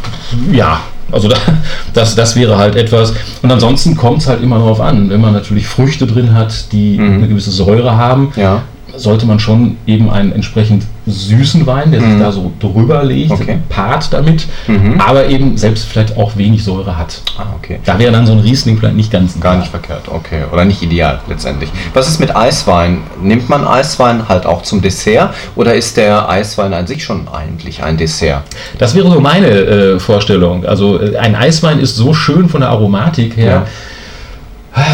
ja, 0.52 0.80
also 1.10 1.28
da, 1.28 1.36
das, 1.92 2.14
das 2.14 2.36
wäre 2.36 2.56
halt 2.56 2.76
etwas. 2.76 3.12
Und 3.42 3.50
ansonsten 3.50 3.96
kommt 3.96 4.18
es 4.22 4.28
halt 4.28 4.42
immer 4.42 4.58
darauf 4.58 4.80
an, 4.80 5.10
wenn 5.10 5.20
man 5.20 5.32
natürlich 5.32 5.66
Früchte 5.66 6.06
drin 6.06 6.34
hat, 6.34 6.72
die 6.72 6.98
Mhm. 6.98 7.14
eine 7.14 7.28
gewisse 7.28 7.50
Säure 7.50 7.96
haben, 7.96 8.32
Ja. 8.36 8.62
Sollte 8.98 9.26
man 9.26 9.38
schon 9.38 9.76
eben 9.86 10.10
einen 10.10 10.32
entsprechend 10.32 10.84
süßen 11.06 11.66
Wein, 11.66 11.90
der 11.90 12.00
sich 12.00 12.08
Mhm. 12.10 12.20
da 12.20 12.32
so 12.32 12.52
drüber 12.60 13.02
legt, 13.04 13.30
Okay. 13.30 13.58
paart 13.68 14.12
damit, 14.12 14.46
Mhm. 14.66 15.00
aber 15.00 15.26
eben 15.28 15.56
selbst 15.56 15.86
vielleicht 15.86 16.16
auch 16.18 16.36
wenig 16.36 16.62
Säure 16.64 16.98
hat. 16.98 17.22
Ah, 17.38 17.46
okay. 17.56 17.78
Da 17.84 17.98
wäre 17.98 18.12
dann 18.12 18.26
so 18.26 18.32
ein 18.32 18.40
Riesling 18.40 18.76
vielleicht 18.78 18.96
nicht 18.96 19.10
ganz 19.10 19.38
Gar 19.40 19.56
nicht 19.58 19.70
verkehrt, 19.70 20.02
okay. 20.08 20.42
Oder 20.52 20.64
nicht 20.64 20.82
ideal 20.82 21.20
letztendlich. 21.28 21.70
Was 21.94 22.08
ist 22.08 22.20
mit 22.20 22.34
Eiswein? 22.36 22.98
Nimmt 23.22 23.48
man 23.48 23.66
Eiswein 23.66 24.28
halt 24.28 24.44
auch 24.46 24.62
zum 24.62 24.82
Dessert 24.82 25.34
oder 25.56 25.74
ist 25.74 25.96
der 25.96 26.28
Eiswein 26.28 26.74
an 26.74 26.86
sich 26.86 27.02
schon 27.04 27.28
eigentlich 27.28 27.82
ein 27.82 27.96
Dessert? 27.96 28.42
Das 28.78 28.94
wäre 28.94 29.10
so 29.10 29.20
meine 29.20 29.48
äh, 29.48 29.98
Vorstellung. 29.98 30.66
Also 30.66 31.00
äh, 31.00 31.16
ein 31.16 31.34
Eiswein 31.34 31.78
ist 31.80 31.96
so 31.96 32.12
schön 32.12 32.48
von 32.48 32.60
der 32.60 32.70
Aromatik 32.70 33.36
her, 33.36 33.66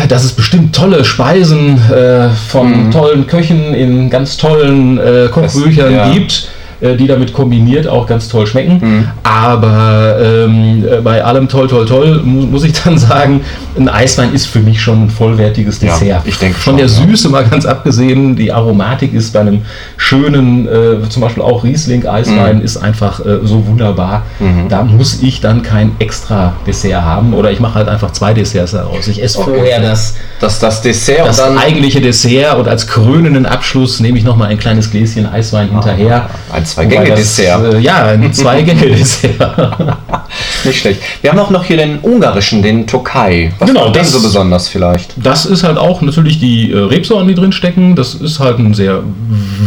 dass 0.09 0.25
es 0.25 0.33
bestimmt 0.33 0.75
tolle 0.75 1.05
Speisen 1.05 1.79
äh, 1.91 2.29
von 2.49 2.87
Mhm. 2.87 2.91
tollen 2.91 3.26
Köchen 3.26 3.75
in 3.75 4.11
ganz 4.11 4.37
tollen 4.37 4.99
äh, 4.99 5.29
Kochbüchern 5.31 5.93
ja. 5.93 6.11
gibt, 6.11 6.49
äh, 6.85 6.97
die 6.97 7.07
damit 7.07 7.33
kombiniert 7.33 7.88
auch 7.88 8.07
ganz 8.07 8.29
toll 8.29 8.47
schmecken. 8.47 8.79
Mhm. 8.81 9.09
Aber 9.23 10.17
ähm, 10.23 10.85
äh, 10.87 11.00
bei 11.00 11.25
allem 11.25 11.49
toll, 11.49 11.67
toll, 11.69 11.87
toll 11.87 12.21
mu 12.25 12.47
muss 12.47 12.64
ich 12.64 12.73
dann 12.83 12.99
sagen, 12.99 13.41
ein 13.79 13.88
Eiswein 13.88 14.33
ist 14.35 14.47
für 14.47 14.61
mich 14.61 14.81
schon 14.81 15.05
ein 15.05 15.11
vollwertiges 15.11 15.81
Ja, 15.83 15.93
Dessert. 15.99 16.23
ich 16.26 16.38
denke 16.38 16.55
Von 16.57 16.73
schon, 16.73 16.76
der 16.76 16.87
ja. 16.87 16.93
Süße 16.93 17.29
mal 17.29 17.45
ganz 17.45 17.67
abgesehen, 17.67 18.37
die 18.37 18.53
Aromatik 18.53 19.12
ist 19.14 19.33
bei 19.33 19.41
einem 19.41 19.62
schönen, 19.97 20.67
äh, 20.69 21.09
zum 21.09 21.23
Beispiel 21.23 21.43
auch 21.43 21.64
Riesling-Eiswein, 21.64 22.59
Mhm. 22.59 22.62
ist 22.64 22.76
einfach 22.76 23.21
äh, 23.21 23.38
so 23.45 23.67
wunderbar. 23.67 24.23
Da 24.69 24.83
muss 24.83 25.23
ich 25.23 25.41
dann 25.41 25.62
kein 25.62 25.93
extra 25.99 26.55
Dessert 26.67 27.03
haben 27.03 27.35
oder 27.35 27.50
ich 27.50 27.61
mache 27.61 27.75
halt 27.76 27.88
einfach 27.88 28.12
zwei 28.12 28.35
Desserts 28.35 28.73
daraus. 28.73 29.09
Ich 29.09 29.23
esse 29.23 29.43
vorher 29.43 29.81
das, 29.81 30.14
Das, 30.41 30.59
das 30.59 30.83
Dessert 30.83 31.26
das 31.26 31.41
und 31.41 31.47
dann 31.49 31.59
eigentliche 31.59 32.00
Dessert 32.00 32.59
und 32.59 32.69
als 32.69 32.87
krönenden 32.87 33.47
Abschluss 33.47 34.00
nehme 34.00 34.19
ich 34.19 34.25
nochmal 34.25 34.49
ein 34.49 34.59
kleines 34.59 34.91
Gläschen 34.91 35.26
Eiswein 35.26 35.71
hinterher. 35.71 36.29
Ah, 36.29 36.31
Wobei 36.49 36.61
das, 36.61 36.74
Zwei-Gänge-Dessert. 36.75 37.75
Äh, 37.75 37.78
ja, 37.81 38.04
ein 38.07 38.33
Zwei-Gänge-Dessert. 38.33 39.35
Nicht 40.64 40.81
schlecht. 40.81 41.00
Wir 41.23 41.31
haben 41.31 41.38
auch 41.38 41.50
noch 41.50 41.64
hier 41.64 41.76
den 41.76 41.99
ungarischen, 42.00 42.62
den 42.62 42.87
Tokai. 42.87 43.52
Was 43.59 43.69
Genau, 43.69 43.90
das- 43.90 44.12
so 44.12 44.21
besonders 44.21 44.69
vielleicht? 44.69 45.14
Das 45.16 45.47
ist 45.47 45.62
halt 45.64 45.78
auch 45.78 46.02
natürlich 46.02 46.38
die 46.40 46.73
äh, 46.73 46.78
Rebsorten, 46.78 47.28
die 47.28 47.35
drin 47.35 47.52
stecken. 47.52 47.95
Das 47.97 48.14
ist 48.14 48.40
halt 48.40 48.59
ein 48.59 48.75
sehr 48.75 49.02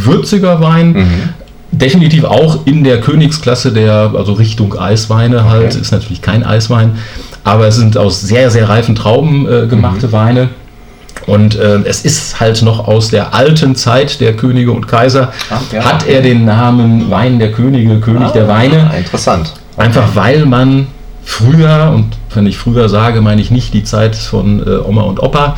würziger 0.03 0.59
Wein. 0.61 0.93
Mhm. 0.93 1.29
Definitiv 1.71 2.23
auch 2.23 2.65
in 2.65 2.83
der 2.83 3.01
Königsklasse 3.01 3.71
der, 3.71 4.11
also 4.15 4.33
Richtung 4.33 4.77
Eisweine 4.79 5.49
halt. 5.49 5.75
Ist 5.75 5.91
natürlich 5.91 6.21
kein 6.21 6.43
Eiswein, 6.43 6.97
aber 7.43 7.67
es 7.67 7.75
sind 7.75 7.97
aus 7.97 8.21
sehr, 8.21 8.49
sehr 8.49 8.69
reifen 8.69 8.95
Trauben 8.95 9.47
äh, 9.47 9.63
Mhm. 9.63 9.69
gemachte 9.69 10.11
Weine. 10.11 10.49
Und 11.27 11.55
äh, 11.57 11.79
es 11.85 12.03
ist 12.05 12.39
halt 12.39 12.61
noch 12.63 12.87
aus 12.87 13.09
der 13.09 13.33
alten 13.35 13.75
Zeit 13.75 14.19
der 14.21 14.33
Könige 14.35 14.71
und 14.71 14.87
Kaiser. 14.87 15.31
Ach, 15.51 15.61
ja. 15.71 15.83
Hat 15.83 16.07
er 16.07 16.21
den 16.21 16.45
Namen 16.45 17.11
Wein 17.11 17.37
der 17.37 17.51
Könige, 17.51 17.99
König 17.99 18.31
der 18.31 18.47
Weine. 18.47 18.89
Ah, 18.91 18.97
interessant. 18.97 19.53
Einfach 19.75 20.15
weil 20.15 20.45
man 20.45 20.87
früher, 21.25 21.91
und 21.93 22.13
wenn 22.33 22.47
ich 22.47 22.57
früher 22.57 22.87
sage, 22.87 23.19
meine 23.21 23.41
ich 23.41 23.51
nicht 23.51 23.73
die 23.73 23.83
Zeit 23.83 24.15
von 24.15 24.65
äh, 24.65 24.77
Oma 24.87 25.01
und 25.01 25.21
Opa, 25.21 25.57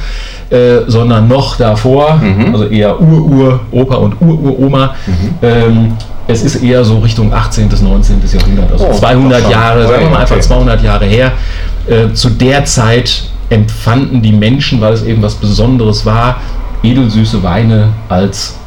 äh, 0.49 0.79
sondern 0.87 1.27
noch 1.27 1.57
davor, 1.57 2.15
Mhm. 2.15 2.53
also 2.55 2.65
eher 2.65 2.99
Ur-Ur, 2.99 3.59
Opa 3.71 3.95
und 3.97 4.19
Ur-Ur-Oma. 4.19 4.95
Mhm. 5.05 5.13
Ähm, 5.43 5.91
es 6.27 6.41
ist 6.43 6.63
eher 6.63 6.83
so 6.83 6.97
Richtung 6.99 7.31
18. 7.33 7.69
bis 7.69 7.81
19. 7.81 8.19
Jahrhundert, 8.33 8.71
also 8.71 8.87
Oh, 8.87 8.93
200 8.97 9.39
doch 9.39 9.43
schon. 9.43 9.51
Jahre, 9.51 9.81
sagen 9.87 9.93
wir 10.03 10.09
mal 10.09 10.23
Okay. 10.23 10.33
einfach 10.33 10.39
200 10.39 10.83
Jahre 10.83 11.05
her. 11.05 11.31
Äh, 11.87 12.13
zu 12.13 12.29
der 12.31 12.65
Zeit 12.65 13.23
empfanden 13.49 14.21
die 14.21 14.31
Menschen, 14.31 14.79
weil 14.81 14.93
es 14.93 15.03
eben 15.03 15.21
was 15.21 15.35
Besonderes 15.35 16.05
war, 16.05 16.37
edelsüße 16.83 17.41
Weine 17.43 17.89
als 18.07 18.57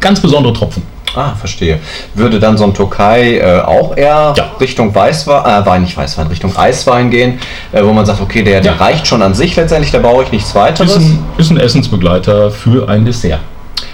ganz 0.00 0.20
besondere 0.20 0.52
Tropfen. 0.52 0.82
Ah, 1.14 1.34
verstehe. 1.34 1.80
Würde 2.14 2.38
dann 2.38 2.56
so 2.56 2.62
ein 2.64 2.72
Tokai 2.72 3.38
äh, 3.38 3.60
auch 3.62 3.96
eher 3.96 4.32
Ja. 4.36 4.50
Richtung 4.60 4.94
Weißwein, 4.94 5.44
äh, 5.62 5.66
Wein, 5.66 5.82
nicht 5.82 5.96
Weißwein, 5.96 6.28
Richtung 6.28 6.56
Eiswein 6.56 7.10
gehen, 7.10 7.40
äh, 7.72 7.82
wo 7.82 7.92
man 7.92 8.06
sagt, 8.06 8.20
okay, 8.20 8.44
der, 8.44 8.60
der 8.60 8.72
Ja. 8.74 8.78
reicht 8.78 9.08
schon 9.08 9.20
an 9.20 9.34
sich 9.34 9.56
letztendlich, 9.56 9.90
da 9.90 9.98
brauche 9.98 10.22
ich 10.22 10.30
nichts 10.30 10.54
weiteres. 10.54 10.92
Ist 10.96 10.98
ein, 11.02 11.18
ist 11.36 11.50
ein 11.50 11.56
Essensbegleiter 11.56 12.52
für 12.52 12.88
ein 12.88 13.04
Dessert. 13.04 13.40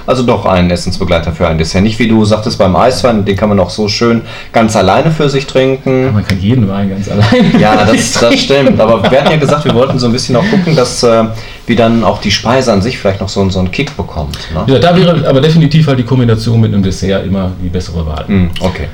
Also 0.06 0.22
doch 0.22 0.44
ein 0.46 0.70
Essensbegleiter 0.70 1.32
für 1.32 1.46
ein 1.48 1.58
Dessert. 1.58 1.82
Nicht 1.82 1.98
wie 1.98 2.08
du 2.08 2.24
sagtest 2.24 2.58
beim 2.58 2.74
Eiswein, 2.76 3.24
den 3.24 3.36
kann 3.36 3.48
man 3.48 3.58
auch 3.60 3.70
so 3.70 3.88
schön 3.88 4.22
ganz 4.52 4.76
alleine 4.76 5.10
für 5.10 5.28
sich 5.28 5.46
trinken. 5.46 6.12
Man 6.12 6.24
kann 6.26 6.40
jeden 6.40 6.68
Wein 6.68 6.90
ganz 6.90 7.08
allein. 7.08 7.58
Ja, 7.58 7.84
das, 7.92 8.12
das 8.12 8.40
stimmt. 8.40 8.80
Aber 8.80 9.02
wir 9.10 9.20
hatten 9.20 9.30
ja 9.32 9.36
gesagt, 9.36 9.64
wir 9.64 9.74
wollten 9.74 9.98
so 9.98 10.06
ein 10.06 10.12
bisschen 10.12 10.36
auch 10.36 10.44
gucken, 10.50 10.76
dass 10.76 11.02
äh, 11.02 11.24
wie 11.66 11.76
dann 11.76 12.04
auch 12.04 12.20
die 12.20 12.30
Speise 12.30 12.72
an 12.72 12.82
sich 12.82 12.98
vielleicht 12.98 13.20
noch 13.20 13.28
so, 13.28 13.48
so 13.50 13.58
einen 13.58 13.70
Kick 13.70 13.96
bekommt. 13.96 14.38
Ne? 14.54 14.74
Ja, 14.74 14.78
da 14.78 14.96
wäre 14.96 15.28
aber 15.28 15.40
definitiv 15.40 15.86
halt 15.86 15.98
die 15.98 16.04
Kombination 16.04 16.60
mit 16.60 16.72
einem 16.72 16.82
Dessert 16.82 17.26
immer 17.26 17.52
die 17.62 17.68
bessere 17.68 18.06
Wahl. 18.06 18.24
Hm, 18.26 18.50
okay. 18.60 18.88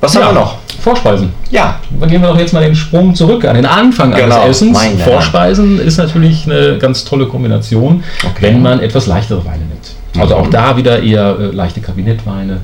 Was 0.00 0.16
haben 0.16 0.34
wir 0.34 0.40
noch? 0.40 0.56
Vorspeisen. 0.80 1.32
Ja, 1.52 1.78
Dann 2.00 2.10
gehen 2.10 2.20
wir 2.20 2.28
doch 2.28 2.36
jetzt 2.38 2.52
mal 2.52 2.64
den 2.64 2.74
Sprung 2.74 3.14
zurück 3.14 3.44
an 3.44 3.54
den 3.54 3.66
Anfang 3.66 4.10
Genau, 4.12 4.42
eines 4.42 4.56
Essens. 4.60 4.78
Vorspeisen 5.04 5.78
ist 5.78 5.96
natürlich 5.96 6.44
eine 6.44 6.76
ganz 6.78 7.04
tolle 7.04 7.26
Kombination, 7.26 8.02
Okay. 8.24 8.38
wenn 8.40 8.62
man 8.62 8.80
etwas 8.80 9.06
leichtere 9.06 9.44
Weine 9.44 9.58
nimmt. 9.58 9.71
Also 10.18 10.36
auch 10.36 10.46
Mhm. 10.46 10.50
da 10.50 10.76
wieder 10.76 11.02
eher 11.02 11.36
äh, 11.38 11.46
leichte 11.54 11.80
Kabinettweine, 11.80 12.60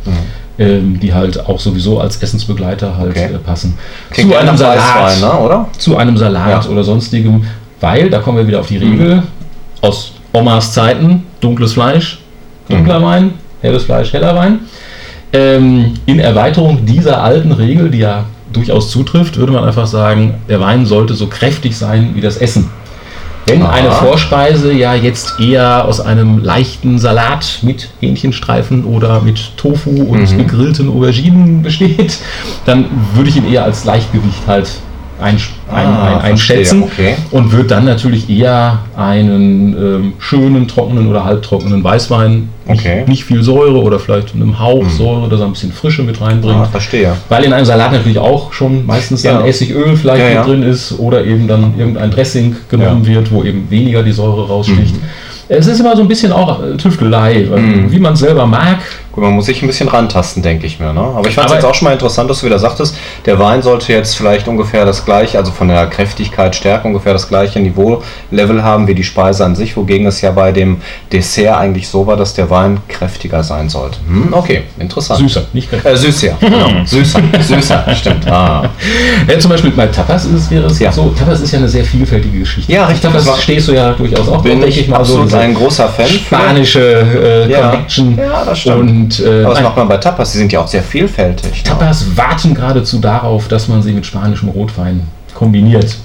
ähm, 0.59 0.99
die 1.01 1.15
halt 1.15 1.47
auch 1.47 1.59
sowieso 1.61 1.99
als 2.01 2.23
Essensbegleiter 2.23 2.97
halt 2.99 3.11
Okay. 3.11 3.31
äh, 3.35 3.39
passen. 3.39 3.79
klingt 4.11 4.33
eher 4.33 4.45
nach 4.45 4.59
Weißwein, 4.59 5.21
ne? 5.21 5.39
oder? 5.41 5.69
zu 5.79 5.97
einem 5.97 6.17
Salat 6.17 6.65
Ja. 6.65 6.71
oder 6.71 6.85
sonstigem, 6.85 7.45
weil, 7.81 8.11
da 8.11 8.19
kommen 8.19 8.39
wir 8.39 8.47
wieder 8.47 8.61
auf 8.61 8.67
die 8.67 8.77
Regel, 8.79 9.23
aus 9.81 10.13
Omas 10.33 10.73
Zeiten, 10.73 11.23
dunkles 11.41 11.73
Fleisch, 11.75 12.19
dunkler 12.69 13.03
Wein, 13.03 13.35
helles 13.63 13.85
Fleisch, 13.85 14.13
heller 14.13 14.35
Wein. 14.37 14.61
Ähm, 15.33 15.95
in 16.07 16.19
Erweiterung 16.19 16.85
dieser 16.87 17.23
alten 17.23 17.53
Regel, 17.53 17.91
die 17.91 17.99
ja 17.99 18.25
durchaus 18.53 18.91
zutrifft, 18.91 19.37
würde 19.37 19.53
man 19.53 19.65
einfach 19.65 19.87
sagen, 19.87 20.35
der 20.49 20.61
Wein 20.61 20.87
sollte 20.87 21.15
so 21.15 21.27
kräftig 21.29 21.77
sein 21.77 22.11
wie 22.15 22.21
das 22.21 22.39
Essen. 22.39 22.71
Wenn 23.49 23.63
Aha. 23.63 23.71
eine 23.73 23.91
Vorspeise 23.91 24.73
ja 24.73 24.95
jetzt 24.95 25.41
eher 25.41 25.85
aus 25.87 26.01
einem 26.01 26.43
leichten 26.45 26.99
Salat 26.99 27.61
mit 27.63 27.89
Hähnchenstreifen 28.01 28.85
oder 28.85 29.21
mit 29.23 29.57
Tofu 29.57 29.91
und 29.91 30.31
Mhm. 30.33 30.39
gegrillten 30.39 30.89
Auberginen 30.91 31.63
besteht, 31.63 32.19
dann 32.67 32.85
würde 33.15 33.31
ich 33.31 33.37
ihn 33.37 33.51
eher 33.51 33.65
als 33.65 33.85
Leichtgewicht 33.85 34.43
halt 34.47 34.69
einsch- 35.23 35.51
ein, 35.73 35.87
Ah, 35.87 36.19
ein, 36.19 36.33
einschätzen 36.33 36.85
verstehe, 36.85 37.13
okay. 37.13 37.23
und 37.31 37.53
würde 37.53 37.69
dann 37.69 37.85
natürlich 37.85 38.29
eher 38.31 38.79
einen 38.97 39.75
ähm, 39.77 40.13
schönen, 40.19 40.67
trockenen 40.69 41.09
oder 41.09 41.25
halbtrockenen 41.25 41.83
Weißwein, 41.85 42.49
nicht, 42.67 42.81
Okay. 42.81 43.05
nicht 43.07 43.25
viel 43.25 43.43
Säure 43.43 43.83
oder 43.83 43.99
vielleicht 43.99 44.35
einem 44.35 44.59
Hauch 44.59 44.89
Säure, 44.89 45.29
dass 45.29 45.41
er 45.41 45.47
ein 45.47 45.53
bisschen 45.53 45.73
Frische 45.73 46.03
mit 46.03 46.21
reinbringt. 46.21 46.57
Ah, 46.57 46.65
verstehe. 46.67 47.13
Weil 47.29 47.45
in 47.45 47.53
einem 47.53 47.65
Salat 47.67 47.93
natürlich 47.93 48.19
auch 48.19 48.53
schon 48.53 48.85
meistens 48.87 49.23
Ja. 49.23 49.35
dann 49.39 49.47
Essigöl 49.47 49.97
vielleicht 49.97 50.21
Ja, 50.23 50.27
mit 50.29 50.35
ja. 50.35 50.45
drin 50.45 50.63
ist 50.63 50.99
oder 50.99 51.25
eben 51.25 51.49
dann 51.49 51.75
irgendein 51.79 52.11
Dressing 52.11 52.57
genommen 52.69 53.07
wird, 53.07 53.31
wo 53.33 53.43
eben 53.45 53.71
weniger 53.71 54.03
die 54.03 54.13
Säure 54.13 54.47
raussticht. 54.47 54.95
Es 55.51 55.67
ist 55.67 55.81
immer 55.81 55.97
so 55.97 56.03
ein 56.03 56.09
bisschen 56.09 56.31
auch 56.31 56.63
äh, 56.63 56.77
Tüftelei, 56.77 57.47
Mhm. 57.51 57.91
wie 57.91 57.99
man 57.99 58.13
es 58.13 58.21
selber 58.21 58.47
mag. 58.47 58.79
Gut, 59.13 59.25
man 59.25 59.33
muss 59.35 59.47
sich 59.47 59.63
ein 59.63 59.67
bisschen 59.67 59.89
rantasten, 59.89 60.43
denke 60.43 60.67
ich 60.67 60.79
mir. 60.79 60.93
Ne? 60.93 61.01
Aber 61.01 61.27
ich 61.29 61.35
fand 61.35 61.49
es 61.49 61.55
jetzt 61.55 61.65
auch 61.65 61.75
schon 61.75 61.87
mal 61.87 61.93
interessant, 61.93 62.31
dass 62.31 62.41
du 62.41 62.47
wieder 62.47 62.59
sagtest, 62.59 62.95
der 63.27 63.39
Wein 63.39 63.63
sollte 63.63 63.93
jetzt 63.93 64.17
vielleicht 64.17 64.47
ungefähr 64.49 64.85
das 64.85 65.05
gleiche, 65.05 65.39
also 65.39 65.51
von 65.51 65.69
der 65.69 65.87
Kräftigkeit, 65.87 66.55
Stärke 66.55 66.87
ungefähr 66.87 67.13
das 67.15 67.29
gleiche 67.29 67.59
Niveau-Level 67.59 68.63
haben 68.63 68.87
wie 68.87 68.95
die 68.95 69.03
Speise 69.05 69.45
an 69.45 69.57
sich, 69.57 69.77
wogegen 69.77 70.07
es 70.07 70.21
ja 70.21 70.31
bei 70.31 70.53
dem 70.53 70.81
Dessert 71.13 71.57
eigentlich 71.57 71.89
so 71.89 72.07
war, 72.07 72.17
dass 72.17 72.35
der 72.35 72.49
Wein 72.51 72.79
kräftiger 72.89 73.43
sein 73.43 73.69
sollte. 73.69 73.99
Hm, 74.07 74.29
okay, 74.33 74.63
interessant. 74.79 75.19
Süßer, 75.21 75.43
nicht 75.53 75.69
kräftig. 75.71 75.91
Äh, 75.91 75.97
süß, 75.97 76.23
ja. 76.23 76.33
Genau. 76.39 76.69
Süßer, 76.85 77.21
süßer, 77.41 77.85
stimmt. 77.97 78.31
Ah. 78.31 78.69
Ja, 79.29 79.39
zum 79.39 79.51
Beispiel 79.51 79.71
bei 79.71 79.87
Tapas 79.87 80.27
ist 80.27 80.33
es, 80.35 80.51
wäre 80.51 80.67
es 80.67 80.79
Ja. 80.79 80.93
so, 80.93 81.11
Tapas 81.19 81.41
ist 81.41 81.51
ja 81.53 81.59
eine 81.59 81.69
sehr 81.69 81.85
vielfältige 81.85 82.39
Geschichte. 82.41 82.71
Ja, 82.71 82.87
richtig, 82.87 83.11
das 83.11 83.25
Tapas 83.25 83.43
stehst 83.43 83.69
du 83.69 83.73
ja 83.73 83.93
durchaus 83.93 84.29
auch, 84.29 84.43
Bin 84.43 84.63
ich 84.63 84.93
absolut 84.93 85.27
diese 85.27 85.39
ein 85.39 85.55
großer 85.55 85.89
Fan. 85.89 86.07
Spanische 86.07 87.47
äh, 87.49 87.51
Ja. 87.51 87.71
Connection. 87.71 88.17
Ja, 88.17 88.45
das 88.45 88.59
stimmt. 88.61 88.79
Und 88.79 89.08
äh, 89.21 89.45
Aber 89.45 89.55
was 89.55 89.63
macht 89.63 89.77
man 89.77 89.89
bei 89.89 89.97
Tapas? 89.99 90.33
Die 90.33 90.39
sind 90.39 90.53
ja 90.53 90.61
auch 90.61 90.69
sehr 90.69 90.83
vielfältig. 90.83 91.65
ne? 91.65 91.71
Tapas 91.71 92.05
warten 92.17 92.55
geradezu 92.55 92.99
darauf, 92.99 93.49
dass 93.49 93.69
man 93.69 93.83
sie 93.83 93.93
mit 93.93 94.05
spanischem 94.07 94.49
Rotwein 94.51 95.03
kombiniert. 95.35 95.97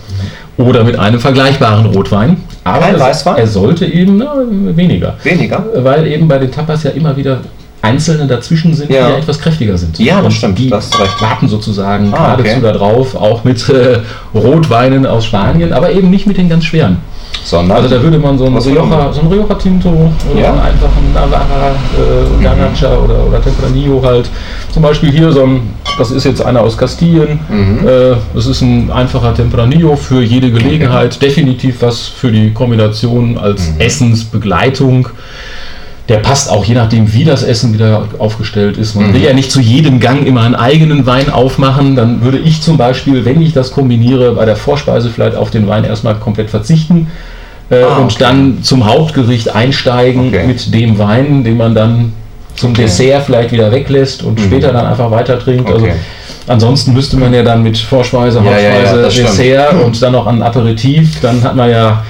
Oder 0.57 0.83
mit 0.83 0.97
einem 0.99 1.19
vergleichbaren 1.19 1.87
Rotwein. 1.87 2.37
Aber 2.63 2.79
Kein 2.85 2.99
Weißwein? 2.99 3.37
er 3.37 3.47
sollte 3.47 3.85
eben 3.85 4.17
na, 4.17 4.33
weniger. 4.75 5.15
Weniger? 5.23 5.65
Weil 5.77 6.05
eben 6.07 6.27
bei 6.27 6.37
den 6.37 6.51
Tapas 6.51 6.83
ja 6.83 6.91
immer 6.91 7.17
wieder 7.17 7.39
einzelne 7.81 8.27
dazwischen 8.27 8.73
sind, 8.73 8.91
Ja. 8.91 9.07
die 9.07 9.11
ja 9.13 9.17
etwas 9.17 9.39
kräftiger 9.39 9.77
sind. 9.77 9.97
Ja, 9.99 10.17
das 10.17 10.25
Und 10.25 10.31
stimmt, 10.33 10.59
Die 10.59 10.69
da 10.69 10.77
recht. 10.77 11.21
warten 11.21 11.47
sozusagen 11.49 12.13
Ah, 12.13 12.35
geradezu 12.35 12.57
okay. 12.57 12.61
darauf, 12.61 13.15
auch 13.15 13.43
mit 13.43 13.67
äh, 13.69 13.97
Rotweinen 14.33 15.05
aus 15.05 15.25
Spanien, 15.25 15.73
aber 15.73 15.91
eben 15.91 16.09
nicht 16.09 16.27
mit 16.27 16.37
den 16.37 16.47
ganz 16.47 16.63
schweren. 16.65 16.97
Sondern 17.43 17.77
Also 17.77 17.89
da 17.95 18.01
würde 18.01 18.17
man 18.19 18.37
so 18.37 18.45
ein 18.45 18.55
Was 18.55 18.65
Rioja, 18.67 19.11
so 19.11 19.21
ein 19.21 19.27
Rioja 19.27 19.55
Tinto 19.55 19.89
oder 20.31 20.39
Ja. 20.41 20.51
einen 20.51 20.59
einfachen 20.61 21.13
Navarra, 21.13 21.71
äh, 21.97 22.43
Garnacha 22.43 22.97
oder, 22.97 23.25
oder 23.27 23.41
Tempranillo 23.41 24.01
halt. 24.03 24.29
Zum 24.71 24.81
Beispiel 24.81 25.11
hier 25.11 25.31
so 25.31 25.43
ein, 25.43 25.73
das 25.97 26.11
ist 26.11 26.23
jetzt 26.23 26.41
einer 26.45 26.61
aus 26.61 26.77
Kastilien. 26.77 27.39
Mhm. 27.49 27.85
Äh, 27.85 28.15
das 28.33 28.45
ist 28.45 28.61
ein 28.61 28.89
einfacher 28.91 29.33
Tempranillo 29.33 29.95
für 29.97 30.21
jede 30.21 30.51
Gelegenheit. 30.51 31.21
Definitiv 31.21 31.81
was 31.81 32.07
für 32.07 32.31
die 32.31 32.51
Kombination 32.53 33.37
als 33.37 33.71
Mhm. 33.73 33.81
Essensbegleitung. 33.81 35.09
Der 36.09 36.17
passt 36.17 36.49
auch 36.49 36.65
je 36.65 36.75
nachdem, 36.75 37.13
wie 37.13 37.23
das 37.23 37.43
Essen 37.43 37.73
wieder 37.73 38.03
aufgestellt 38.19 38.77
ist. 38.77 38.95
Man 38.95 39.07
Mhm. 39.09 39.13
will 39.13 39.23
ja 39.23 39.33
nicht 39.33 39.51
zu 39.51 39.61
jedem 39.61 40.01
Gang 40.01 40.25
immer 40.27 40.41
einen 40.41 40.55
eigenen 40.55 41.05
Wein 41.05 41.29
aufmachen. 41.29 41.95
Dann 41.95 42.21
würde 42.21 42.39
ich 42.39 42.61
zum 42.61 42.75
Beispiel, 42.77 43.23
wenn 43.23 43.41
ich 43.41 43.53
das 43.53 43.71
kombiniere, 43.71 44.33
bei 44.33 44.43
der 44.45 44.57
Vorspeise 44.57 45.09
vielleicht 45.09 45.37
auf 45.37 45.49
den 45.49 45.65
Wein 45.67 45.85
erstmal 45.85 46.15
komplett 46.15 46.49
verzichten 46.49 47.07
äh, 47.69 47.81
Ah, 47.83 47.97
und 47.99 48.05
okay. 48.05 48.15
dann 48.19 48.63
zum 48.63 48.85
Hauptgericht 48.85 49.55
einsteigen 49.55 50.27
Okay. 50.27 50.45
mit 50.45 50.73
dem 50.73 50.97
Wein, 50.97 51.45
den 51.45 51.55
man 51.55 51.73
dann 51.73 52.11
zum 52.57 52.71
Okay. 52.71 52.81
Mhm. 52.81 52.85
Dessert 52.85 53.23
vielleicht 53.25 53.51
wieder 53.53 53.71
weglässt 53.71 54.23
und 54.23 54.39
später 54.41 54.73
dann 54.73 54.85
einfach 54.85 55.09
weiter 55.09 55.39
trinkt. 55.39 55.71
Also 55.71 55.87
ansonsten 56.47 56.91
müsste 56.93 57.15
man 57.15 57.33
ja 57.33 57.43
dann 57.43 57.63
mit 57.63 57.77
Vorspeise, 57.77 58.39
Ja, 58.43 58.51
ja, 58.51 58.57
ja, 58.59 58.71
Hauptspeise, 58.75 59.01
das 59.01 59.13
stimmt. 59.13 59.29
Dessert 59.29 59.73
und 59.85 60.01
dann 60.01 60.11
noch 60.11 60.27
ein 60.27 60.41
Aperitif, 60.43 61.21
dann 61.21 61.41
hat 61.41 61.55
man 61.55 61.69
ja 61.71 62.03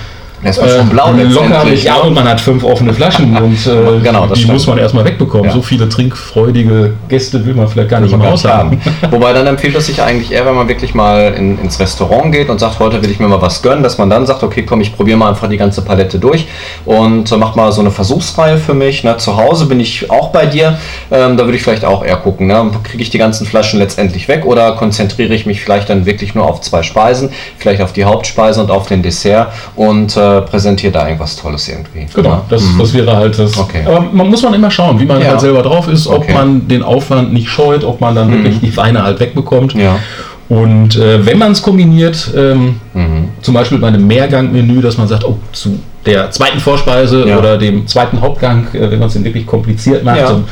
Das 0.44 0.60
war 0.60 0.68
schon 0.68 0.90
blau 0.90 1.14
äh, 1.14 1.24
locker 1.24 1.48
letztendlich, 1.48 1.84
mit, 1.84 1.84
ja, 1.84 1.96
und 1.96 2.14
man 2.14 2.28
hat 2.28 2.42
fünf 2.42 2.64
offene 2.64 2.94
Flaschen 2.94 3.36
und 3.38 3.68
äh, 3.68 4.00
Genau, 4.04 4.26
das 4.26 4.38
die 4.38 4.44
stimmt. 4.44 4.54
muss 4.54 4.68
man 4.68 4.78
erstmal 4.78 5.06
wegbekommen. 5.06 5.46
Ja. 5.46 5.52
So 5.52 5.62
viele 5.62 5.88
trinkfreudige 5.90 6.94
Gäste 7.08 7.46
will 7.46 7.54
man 7.54 7.68
vielleicht 7.68 7.90
gar 7.90 8.00
nicht 8.00 8.14
im 8.14 8.24
Haus 8.24 8.44
haben. 8.46 8.82
Wobei 9.12 9.34
dann 9.34 9.48
empfiehlt 9.48 9.76
es 9.76 9.88
sich 9.88 10.02
eigentlich 10.02 10.32
eher, 10.32 10.46
wenn 10.46 10.56
man 10.56 10.68
wirklich 10.68 10.94
mal 10.94 11.34
in, 11.34 11.60
ins 11.60 11.80
Restaurant 11.80 12.32
geht 12.32 12.50
und 12.50 12.60
sagt, 12.60 12.80
heute 12.80 13.02
will 13.02 13.10
ich 13.10 13.20
mir 13.20 13.28
mal 13.28 13.42
was 13.42 13.62
gönnen, 13.62 13.84
dass 13.84 13.98
man 13.98 14.10
dann 14.10 14.26
sagt, 14.26 14.44
okay, 14.44 14.64
komm, 14.64 14.82
ich 14.82 14.96
probiere 14.96 15.18
mal 15.18 15.30
einfach 15.30 15.50
die 15.50 15.58
ganze 15.58 15.82
Palette 15.82 16.20
durch 16.20 16.48
und 16.86 17.32
äh, 17.32 17.38
mach 17.38 17.56
mal 17.56 17.72
so 17.72 17.82
eine 17.82 17.92
Versuchsreihe 17.92 18.58
für 18.58 18.74
mich. 18.74 19.04
Ne? 19.04 19.18
Zu 19.18 19.38
Hause 19.38 19.66
bin 19.66 19.80
ich 19.80 20.10
auch 20.12 20.30
bei 20.32 20.46
dir, 20.46 20.78
ähm, 21.12 21.38
da 21.38 21.46
würde 21.46 21.56
ich 21.58 21.64
vielleicht 21.64 21.86
auch 21.86 22.04
eher 22.04 22.18
gucken, 22.18 22.48
ne? 22.48 22.72
kriege 22.84 23.02
ich 23.02 23.10
die 23.10 23.18
ganzen 23.18 23.46
Flaschen 23.46 23.80
letztendlich 23.80 24.28
weg 24.28 24.46
oder 24.46 24.74
konzentriere 24.74 25.34
ich 25.34 25.46
mich 25.46 25.62
vielleicht 25.62 25.90
dann 25.90 26.06
wirklich 26.06 26.36
nur 26.36 26.46
auf 26.46 26.62
zwei 26.62 26.84
Speisen, 26.84 27.30
vielleicht 27.58 27.82
auf 27.82 27.94
die 27.94 28.06
Hauptspeise 28.06 28.62
und 28.62 28.72
auf 28.72 28.88
den 28.88 29.04
Dessert 29.04 29.54
und 29.76 30.16
äh, 30.18 30.33
präsentiere 30.42 30.92
da 30.92 31.06
irgendwas 31.08 31.36
Tolles 31.36 31.68
irgendwie. 31.70 32.06
Genau, 32.14 32.30
Ja. 32.30 32.46
das, 32.50 32.64
das 32.78 32.94
wäre 32.94 33.16
halt 33.16 33.38
das. 33.40 33.58
Okay. 33.58 33.84
Aber 33.86 34.02
man 34.12 34.28
muss 34.30 34.42
man 34.44 34.54
immer 34.54 34.70
schauen, 34.72 35.00
wie 35.00 35.06
man 35.06 35.22
Ja. 35.22 35.30
halt 35.30 35.42
selber 35.42 35.62
drauf 35.64 35.88
ist, 35.88 36.08
ob 36.08 36.20
Okay. 36.24 36.34
man 36.34 36.68
den 36.68 36.84
Aufwand 36.84 37.32
nicht 37.34 37.50
scheut, 37.50 37.84
ob 37.84 38.02
man 38.02 38.16
dann 38.16 38.32
wirklich 38.32 38.60
die 38.60 38.76
Weine 38.78 39.04
halt 39.04 39.20
wegbekommt. 39.20 39.74
Ja. 39.76 39.98
Und 40.50 40.98
äh, 40.98 41.26
wenn 41.26 41.38
man 41.38 41.54
es 41.54 41.62
kombiniert, 41.62 42.30
ähm, 42.36 42.80
Mhm. 42.94 43.30
zum 43.42 43.54
Beispiel 43.54 43.78
bei 43.80 43.88
einem 43.88 44.06
Mehrgangmenü, 44.06 44.82
dass 44.82 44.98
man 44.98 45.08
sagt, 45.08 45.24
oh, 45.26 45.38
zu 45.52 45.80
der 46.06 46.30
zweiten 46.32 46.60
Vorspeise 46.60 47.26
Ja. 47.28 47.38
oder 47.40 47.58
dem 47.58 47.88
zweiten 47.88 48.20
Hauptgang, 48.20 48.68
äh, 48.74 48.92
wenn 48.92 49.00
man 49.00 49.08
es 49.08 49.14
denn 49.14 49.24
wirklich 49.24 49.46
kompliziert 49.46 50.04
macht. 50.04 50.28
So, 50.28 50.44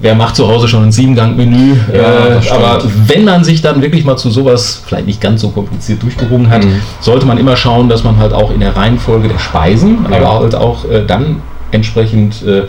wer 0.00 0.14
macht 0.14 0.36
zu 0.36 0.46
Hause 0.48 0.68
schon 0.68 0.84
ein 0.84 0.92
Siebengang-Menü? 0.92 1.76
Ja, 1.92 2.38
äh, 2.38 2.50
aber 2.50 2.82
wenn 3.06 3.24
man 3.24 3.44
sich 3.44 3.62
dann 3.62 3.80
wirklich 3.82 4.04
mal 4.04 4.16
zu 4.16 4.30
sowas 4.30 4.82
vielleicht 4.86 5.06
nicht 5.06 5.20
ganz 5.20 5.40
so 5.40 5.50
kompliziert 5.50 6.02
durchgerungen 6.02 6.48
hat, 6.50 6.64
Mhm. 6.64 6.80
sollte 7.00 7.26
man 7.26 7.38
immer 7.38 7.56
schauen, 7.56 7.88
dass 7.88 8.04
man 8.04 8.16
halt 8.18 8.32
auch 8.32 8.50
in 8.52 8.60
der 8.60 8.76
Reihenfolge 8.76 9.28
der 9.28 9.38
Speisen, 9.38 10.06
Ja. 10.10 10.16
aber 10.18 10.40
halt 10.40 10.54
auch 10.54 10.84
äh, 10.90 11.04
dann 11.06 11.36
entsprechend 11.72 12.42
äh, 12.46 12.62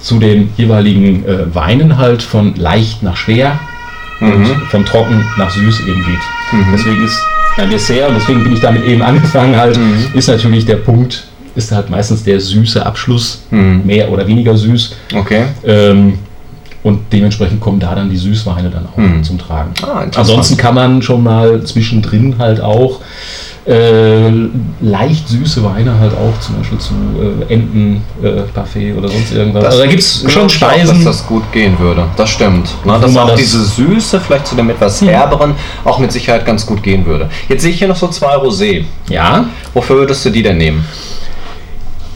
zu 0.00 0.18
den 0.18 0.50
jeweiligen 0.56 1.24
äh, 1.26 1.54
Weinen 1.54 1.96
halt 1.98 2.22
von 2.22 2.54
leicht 2.56 3.02
nach 3.02 3.16
schwer 3.16 3.58
und 4.20 4.40
Mhm. 4.40 4.62
von 4.70 4.84
trocken 4.84 5.24
nach 5.38 5.50
süß 5.50 5.80
eben 5.80 6.04
geht. 6.04 6.52
Mhm. 6.52 6.66
Deswegen 6.72 7.04
ist 7.04 7.18
ein 7.58 7.70
Dessert, 7.70 8.08
und 8.08 8.14
deswegen 8.16 8.42
bin 8.42 8.52
ich 8.54 8.60
damit 8.60 8.84
eben 8.84 9.02
angefangen, 9.10 9.56
halt, 9.56 9.76
Mhm. 9.78 10.06
ist 10.14 10.28
natürlich 10.28 10.64
der 10.66 10.76
Punkt, 10.76 11.24
ist 11.54 11.70
halt 11.70 11.90
meistens 11.90 12.24
der 12.24 12.40
süße 12.40 12.84
Abschluss, 12.84 13.42
Mhm. 13.50 13.82
mehr 13.84 14.10
oder 14.10 14.26
weniger 14.26 14.56
süß. 14.56 14.96
Okay. 15.14 15.42
Ähm, 15.64 16.18
und 16.82 17.00
dementsprechend 17.12 17.60
kommen 17.60 17.78
da 17.80 17.94
dann 17.94 18.10
die 18.10 18.16
Süßweine 18.16 18.70
dann 18.70 18.86
auch 18.86 18.96
Mhm. 18.96 19.22
zum 19.22 19.38
Tragen. 19.38 19.72
Ah. 19.82 20.04
Ansonsten 20.16 20.56
kann 20.56 20.74
man 20.74 21.00
schon 21.02 21.22
mal 21.22 21.62
zwischendrin 21.64 22.36
halt 22.38 22.60
auch 22.60 23.00
äh, 23.64 24.28
leicht 24.80 25.28
süße 25.28 25.62
Weine 25.62 25.96
halt 26.00 26.10
auch 26.14 26.40
zum 26.40 26.56
Beispiel 26.58 26.78
zu 26.78 26.94
äh, 27.48 27.54
Entenparfait 27.54 28.96
oder 28.96 29.06
sonst 29.08 29.32
irgendwas. 29.32 29.64
also 29.66 29.78
da 29.78 29.86
gibt 29.86 30.00
es 30.00 30.24
schon 30.26 30.46
ich 30.46 30.54
auch, 30.54 30.68
Speisen. 30.68 31.04
dass 31.04 31.18
das 31.18 31.26
gut 31.28 31.44
gehen 31.52 31.78
würde. 31.78 32.06
Das 32.16 32.28
stimmt. 32.30 32.66
Ne? 32.84 32.94
Wo 32.94 32.98
Dass 32.98 33.16
auch 33.16 33.28
das- 33.28 33.38
diese 33.38 33.64
Süße 33.64 34.18
vielleicht 34.20 34.48
zu 34.48 34.56
dem 34.56 34.68
etwas 34.68 35.00
herberen 35.00 35.54
auch 35.84 36.00
mit 36.00 36.10
Sicherheit 36.10 36.44
ganz 36.44 36.66
gut 36.66 36.82
gehen 36.82 37.06
würde. 37.06 37.28
Jetzt 37.48 37.62
sehe 37.62 37.70
ich 37.70 37.78
hier 37.78 37.86
noch 37.86 37.94
so 37.94 38.08
zwei 38.08 38.34
Rosé. 38.34 38.84
ja, 39.08 39.44
Wofür 39.74 39.94
würdest 39.94 40.24
du 40.24 40.30
die 40.30 40.42
denn 40.42 40.58
nehmen? 40.58 40.84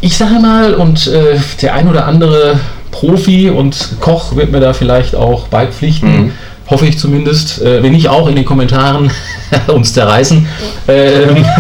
ich 0.01 0.17
sage 0.17 0.41
mal, 0.41 0.75
und 0.75 1.07
äh, 1.07 1.39
der 1.63 1.75
ein 1.75 1.89
oder 1.89 2.07
andere 2.07 2.59
Profi 3.01 3.51
und 3.51 4.01
Koch 4.01 4.37
wird 4.37 4.51
mir 4.53 4.61
da 4.61 4.73
vielleicht 4.73 5.15
auch 5.15 5.49
beipflichten. 5.49 6.27
Mhm. 6.27 6.33
Hoffe 6.69 6.87
ich 6.87 6.99
zumindest. 6.99 7.61
Äh, 7.61 7.83
wenn 7.83 7.93
nicht 7.93 8.09
auch 8.09 8.27
in 8.29 8.37
den 8.37 8.45
Kommentaren 8.45 9.11
uns 9.69 9.93
zerreißen. 9.93 10.47
Ähm, 10.89 11.45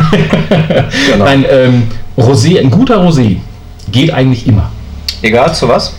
Genau. 1.12 1.25
Nein, 1.25 1.45
ähm, 1.50 1.83
Rosé, 2.16 2.59
ein 2.59 2.71
guter 2.71 2.99
Rosé 2.99 3.37
geht 3.90 4.12
eigentlich 4.12 4.47
immer. 4.47 4.71
Egal 5.23 5.55
zu 5.55 5.69
was? 5.69 5.93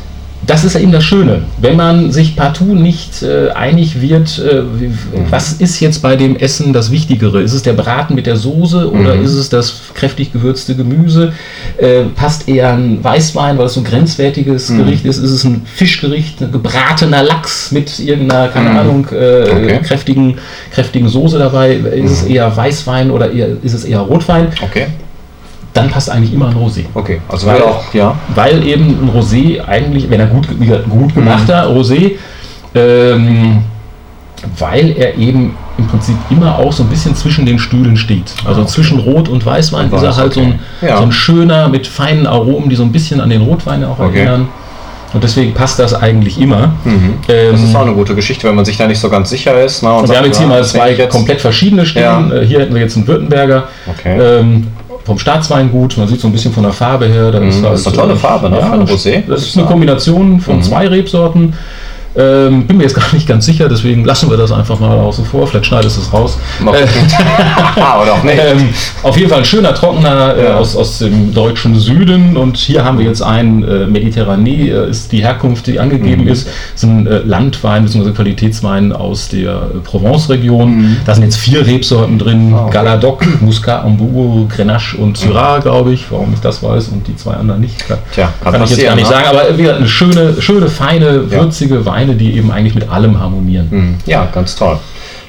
Das 0.47 0.63
ist 0.63 0.75
eben 0.75 0.93
das 0.93 1.03
Schöne. 1.03 1.41
Wenn 1.61 1.75
man 1.75 2.11
sich 2.13 2.35
partout 2.37 2.73
nicht 2.73 3.21
äh, 3.21 3.49
einig 3.51 4.01
wird, 4.01 4.39
äh, 4.39 4.61
wie- 4.79 4.91
was 5.29 5.53
ist 5.53 5.79
jetzt 5.81 6.01
bei 6.01 6.15
dem 6.15 6.37
Essen 6.37 6.71
das 6.71 6.89
Wichtigere? 6.89 7.41
Ist 7.41 7.51
es 7.53 7.63
der 7.63 7.73
Braten 7.73 8.15
mit 8.15 8.25
der 8.27 8.37
Soße 8.37 8.89
oder 8.89 9.15
Mhm. 9.15 9.25
ist 9.25 9.33
es 9.33 9.49
das 9.49 9.81
kräftig 9.93 10.31
gewürzte 10.31 10.73
Gemüse? 10.75 11.33
Äh, 11.77 12.03
passt 12.15 12.47
eher 12.47 12.71
ein 12.73 13.03
Weißwein, 13.03 13.57
weil 13.57 13.65
es 13.65 13.73
so 13.73 13.81
ein 13.81 13.83
grenzwertiges 13.83 14.69
Mhm. 14.69 14.77
Gericht 14.77 15.05
ist? 15.05 15.17
Ist 15.17 15.31
es 15.31 15.43
ein 15.43 15.63
Fischgericht, 15.65 16.41
ein 16.41 16.51
gebratener 16.53 17.23
Lachs 17.23 17.71
mit 17.73 17.99
irgendeiner, 17.99 18.47
keine 18.47 18.69
Mhm. 18.69 18.77
Ahnung, 18.77 19.07
äh, 19.11 19.49
Okay. 19.51 19.79
kräftigen, 19.83 20.35
kräftigen 20.71 21.09
Soße 21.09 21.37
dabei? 21.39 21.73
Ist 21.73 22.11
es 22.11 22.23
eher 22.23 22.55
Weißwein 22.55 23.11
oder 23.11 23.31
eher, 23.31 23.49
ist 23.63 23.73
es 23.73 23.83
eher 23.83 23.99
Rotwein? 23.99 24.47
Okay. 24.63 24.87
Dann 25.77 25.89
passt 25.89 26.09
eigentlich 26.09 26.33
immer 26.33 26.47
ein 26.49 26.55
Rosé. 26.55 26.85
Okay. 26.93 27.21
Also 27.29 27.47
Weil- 27.47 27.61
auch, 27.61 27.93
ja. 27.93 28.15
Weil 28.35 28.65
eben 28.65 28.85
ein 29.01 29.09
Rosé 29.15 29.63
eigentlich, 29.65 30.09
wenn 30.09 30.19
er 30.19 30.27
gut, 30.27 30.47
gut 30.89 31.13
gemachter 31.15 31.67
Rosé, 31.69 32.13
ähm, 32.75 33.63
weil 34.57 34.91
er 34.97 35.15
eben 35.17 35.55
im 35.77 35.87
Prinzip 35.87 36.15
immer 36.29 36.57
auch 36.57 36.71
so 36.71 36.83
ein 36.83 36.89
bisschen 36.89 37.15
zwischen 37.15 37.45
den 37.45 37.59
Stühlen 37.59 37.97
steht. 37.97 38.33
Also 38.45 38.61
Ah, 38.61 38.63
okay. 38.63 38.71
zwischen 38.71 38.99
Rot 38.99 39.29
und 39.29 39.45
Weißwein 39.45 39.89
Und 39.89 39.93
ist 39.97 40.03
er 40.03 40.09
Weiß, 40.09 40.17
halt 40.17 40.33
so, 40.33 40.41
ein, 40.41 40.59
okay. 40.81 40.89
Ja. 40.89 40.97
so 40.97 41.03
ein 41.03 41.11
schöner 41.11 41.67
mit 41.69 41.85
feinen 41.87 42.25
Aromen, 42.27 42.69
die 42.69 42.75
so 42.75 42.83
ein 42.83 42.91
bisschen 42.91 43.19
an 43.21 43.29
den 43.29 43.41
Rotwein 43.41 43.83
auch 43.83 43.99
Okay. 43.99 44.19
erinnern. 44.19 44.47
Und 45.13 45.23
deswegen 45.23 45.53
passt 45.53 45.79
das 45.79 45.93
eigentlich 45.93 46.39
immer. 46.39 46.73
Mhm. 46.83 47.13
Ähm, 47.29 47.51
Das 47.53 47.61
ist 47.63 47.73
auch 47.75 47.81
eine 47.83 47.93
gute 47.93 48.13
Geschichte, 48.13 48.45
wenn 48.47 48.55
man 48.55 48.65
sich 48.65 48.75
da 48.77 48.87
nicht 48.87 48.99
so 48.99 49.09
ganz 49.09 49.29
sicher 49.29 49.59
ist. 49.63 49.81
Ne, 49.81 49.89
und 49.93 50.01
wir 50.01 50.07
sagt, 50.07 50.19
haben 50.19 50.25
jetzt 50.25 50.37
hier 50.37 50.47
mal 50.47 50.63
zwei 50.65 50.93
komplett 51.07 51.39
verschiedene 51.39 51.85
stehen. 51.85 52.03
Ja. 52.03 52.35
Äh, 52.35 52.45
Hier 52.45 52.59
hätten 52.59 52.73
wir 52.73 52.81
jetzt 52.81 52.97
einen 52.97 53.07
Württemberger. 53.07 53.69
Okay. 53.87 54.19
Ähm, 54.19 54.67
vom 55.07 55.17
Staatsweingut, 55.17 55.97
man 55.97 56.07
sieht 56.07 56.19
so 56.19 56.27
ein 56.27 56.31
bisschen 56.33 56.53
von 56.53 56.63
der 56.63 56.73
Farbe 56.73 57.07
her. 57.07 57.31
Da 57.31 57.39
Mhm, 57.39 57.47
ist, 57.49 57.63
das 57.63 57.79
ist 57.81 57.87
eine 57.87 57.95
tolle 57.95 58.15
Farbe, 58.15 58.49
ne, 58.49 58.57
Rosé, 58.59 59.21
Das 59.27 59.39
muss 59.39 59.47
ist 59.47 59.57
eine. 59.57 59.65
Kombination 59.67 60.39
von 60.39 60.57
Mhm. 60.57 60.61
zwei 60.63 60.87
Rebsorten. 60.87 61.53
Ähm, 62.17 62.65
bin 62.65 62.77
mir 62.77 62.83
jetzt 62.83 62.95
gar 62.95 63.13
nicht 63.13 63.27
ganz 63.27 63.45
sicher, 63.45 63.69
deswegen 63.69 64.03
lassen 64.03 64.29
wir 64.29 64.37
das 64.37 64.51
einfach 64.51 64.79
mal 64.79 64.97
außen 64.97 65.23
vor. 65.25 65.45
Vielleicht 65.47 65.67
schneidest 65.67 65.97
du 65.97 66.01
es 66.01 66.11
raus. 66.11 66.39
Gucken. 66.57 66.75
ah, 67.79 68.01
oder 68.01 68.13
auch 68.13 68.23
nicht. 68.23 68.39
Ähm, 68.39 68.69
auf 69.03 69.15
jeden 69.17 69.29
Fall 69.29 69.39
ein 69.39 69.45
schöner 69.45 69.73
Trockener 69.73 70.35
äh, 70.37 70.47
aus, 70.47 70.75
aus 70.75 70.97
dem 70.99 71.33
deutschen 71.33 71.77
Süden 71.79 72.35
und 72.35 72.57
hier 72.57 72.83
haben 72.83 72.97
wir 72.97 73.05
jetzt 73.05 73.21
einen 73.21 73.63
äh, 73.63 73.85
Mediterranee, 73.85 74.69
äh, 74.69 74.89
ist 74.89 75.11
die 75.11 75.21
Herkunft, 75.23 75.67
die 75.67 75.79
angegeben 75.79 76.23
Mhm. 76.23 76.27
ist. 76.29 76.47
Das 76.47 76.83
ist 76.83 76.83
ein 76.83 77.05
äh, 77.05 77.19
Landwein 77.19 77.83
bzw. 77.83 78.11
Qualitätswein 78.11 78.91
aus 78.93 79.27
der 79.29 79.51
äh, 79.51 79.79
Provence-Region. 79.83 80.75
Mhm. 80.75 80.97
Da 81.05 81.13
sind 81.13 81.23
jetzt 81.23 81.37
vier 81.37 81.65
Rebsorten 81.67 82.17
drin: 82.17 82.53
okay. 82.53 82.71
Galadoc, 82.73 83.23
Muscat, 83.41 83.83
Ambour, 83.83 84.47
Grenache 84.47 84.97
und 84.97 85.17
Syrah, 85.17 85.59
glaube 85.59 85.93
ich. 85.93 86.09
Warum 86.11 86.33
ich 86.33 86.39
das 86.39 86.63
weiß 86.63 86.87
und 86.89 87.07
die 87.07 87.15
zwei 87.15 87.33
anderen 87.33 87.61
nicht, 87.61 87.87
kann, 87.87 87.97
Tja, 88.13 88.33
kann, 88.43 88.53
kann 88.53 88.63
ich 88.63 88.71
jetzt 88.71 88.83
gar 88.83 88.95
nicht 88.95 89.09
ne? 89.09 89.15
sagen. 89.15 89.27
Aber 89.27 89.57
wie 89.57 89.61
gesagt, 89.61 89.79
eine 89.79 89.87
schöne, 89.87 90.41
schöne, 90.41 90.67
feine, 90.67 91.23
Ja. 91.29 91.41
würzige 91.41 91.85
Weine, 92.07 92.17
die 92.17 92.33
eben 92.37 92.51
eigentlich 92.51 92.75
mit 92.75 92.89
allem 92.89 93.19
harmonieren. 93.19 93.67
Mhm. 93.69 93.95
Ja, 94.05 94.27
ganz 94.33 94.55
toll. 94.55 94.79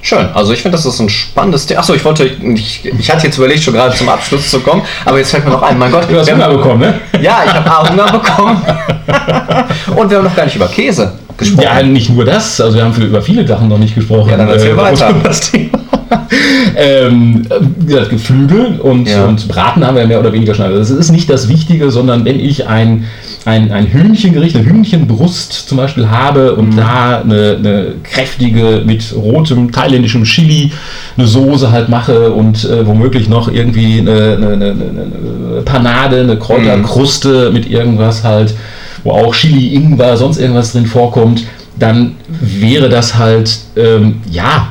Schön. 0.01 0.27
Also 0.33 0.53
ich 0.53 0.63
finde, 0.63 0.77
das 0.77 0.87
ist 0.87 1.01
ein 1.01 1.09
spannendes 1.09 1.67
Thema. 1.67 1.81
Achso, 1.81 1.93
ich 1.93 2.05
wollte, 2.05 2.25
ich, 2.25 2.85
ich 2.85 3.11
hatte 3.13 3.27
jetzt 3.27 3.37
überlegt, 3.37 3.63
schon 3.65 3.75
gerade 3.75 3.95
zum 3.97 4.09
Abschluss 4.09 4.49
zu 4.49 4.61
kommen, 4.61 4.83
aber 5.05 5.19
jetzt 5.19 5.31
fällt 5.33 5.45
mir 5.45 5.51
noch 5.51 5.63
ein, 5.63 5.77
mein 5.77 5.91
Gott. 5.91 6.05
Du 6.09 6.17
hast 6.19 6.31
Hunger 6.33 6.49
bekommen, 6.49 6.81
ne? 6.81 6.95
Ja, 7.21 7.39
ich 7.45 7.53
habe 7.53 7.91
Hunger 7.91 8.07
bekommen. 8.13 8.63
Und 9.97 10.11
wir 10.11 10.19
haben 10.19 10.25
noch 10.25 10.37
gar 10.37 10.45
nicht 10.45 10.55
über 10.55 10.69
Käse 10.69 11.13
gesprochen. 11.37 11.65
Ja, 11.65 11.83
nicht 11.83 12.11
nur 12.11 12.25
das, 12.25 12.61
also 12.61 12.77
wir 12.77 12.85
haben 12.85 12.95
für, 12.95 13.03
über 13.05 13.21
viele 13.23 13.47
Sachen 13.47 13.69
noch 13.69 13.79
nicht 13.79 13.95
gesprochen. 13.97 14.31
Ja, 14.31 14.37
dann 14.37 14.49
erzähl 14.49 14.73
Äh, 14.73 14.77
weiter. 14.77 15.13
Das 15.23 15.51
Thema. 15.51 15.79
ähm, 16.77 17.47
wie 17.79 17.87
gesagt, 17.87 18.11
Geflügel 18.11 18.79
und, 18.81 19.09
Ja. 19.09 19.25
und 19.25 19.49
Braten 19.49 19.85
haben 19.85 19.97
wir 19.97 20.07
mehr 20.07 20.21
oder 20.21 20.33
weniger 20.33 20.55
schon. 20.55 20.65
Also 20.67 20.79
Das 20.79 20.91
ist 20.91 21.11
nicht 21.11 21.29
das 21.29 21.49
Wichtige, 21.49 21.91
sondern 21.91 22.25
wenn 22.25 22.39
ich 22.39 22.67
ein, 22.69 23.07
ein, 23.49 23.73
ein 23.73 23.87
Hühnchengericht, 23.87 24.55
eine 24.57 24.67
Hühnchenbrust 24.67 25.53
zum 25.69 25.79
Beispiel 25.79 26.09
habe 26.11 26.55
und 26.55 26.75
Mhm. 26.75 26.77
da 26.77 27.21
eine, 27.21 27.57
eine 27.59 27.87
kräftige 28.03 28.83
mit 28.85 29.15
rotem 29.17 29.73
thailändischem 29.73 30.25
Chili 30.25 30.71
eine 31.17 31.27
Soße 31.27 31.73
halt 31.73 31.89
mache 31.89 32.31
und 32.33 32.65
äh, 32.65 32.87
womöglich 32.87 33.29
noch 33.29 33.51
irgendwie 33.51 34.01
eine, 34.01 34.37
eine, 34.37 34.53
eine, 34.53 35.63
Panade, 35.65 36.21
eine 36.21 36.37
Kräuterkruste 36.39 37.51
mit 37.51 37.71
irgendwas 37.71 38.23
halt, 38.23 38.55
wo 39.03 39.13
auch 39.13 39.35
Chili, 39.35 39.75
Ingwer, 39.75 40.17
sonst 40.17 40.39
irgendwas 40.39 40.73
drin 40.73 40.87
vorkommt, 40.87 41.45
dann 41.79 42.17
wäre 42.41 42.89
das 42.89 43.17
halt, 43.17 43.59
ähm, 43.77 44.21
ja, 44.31 44.69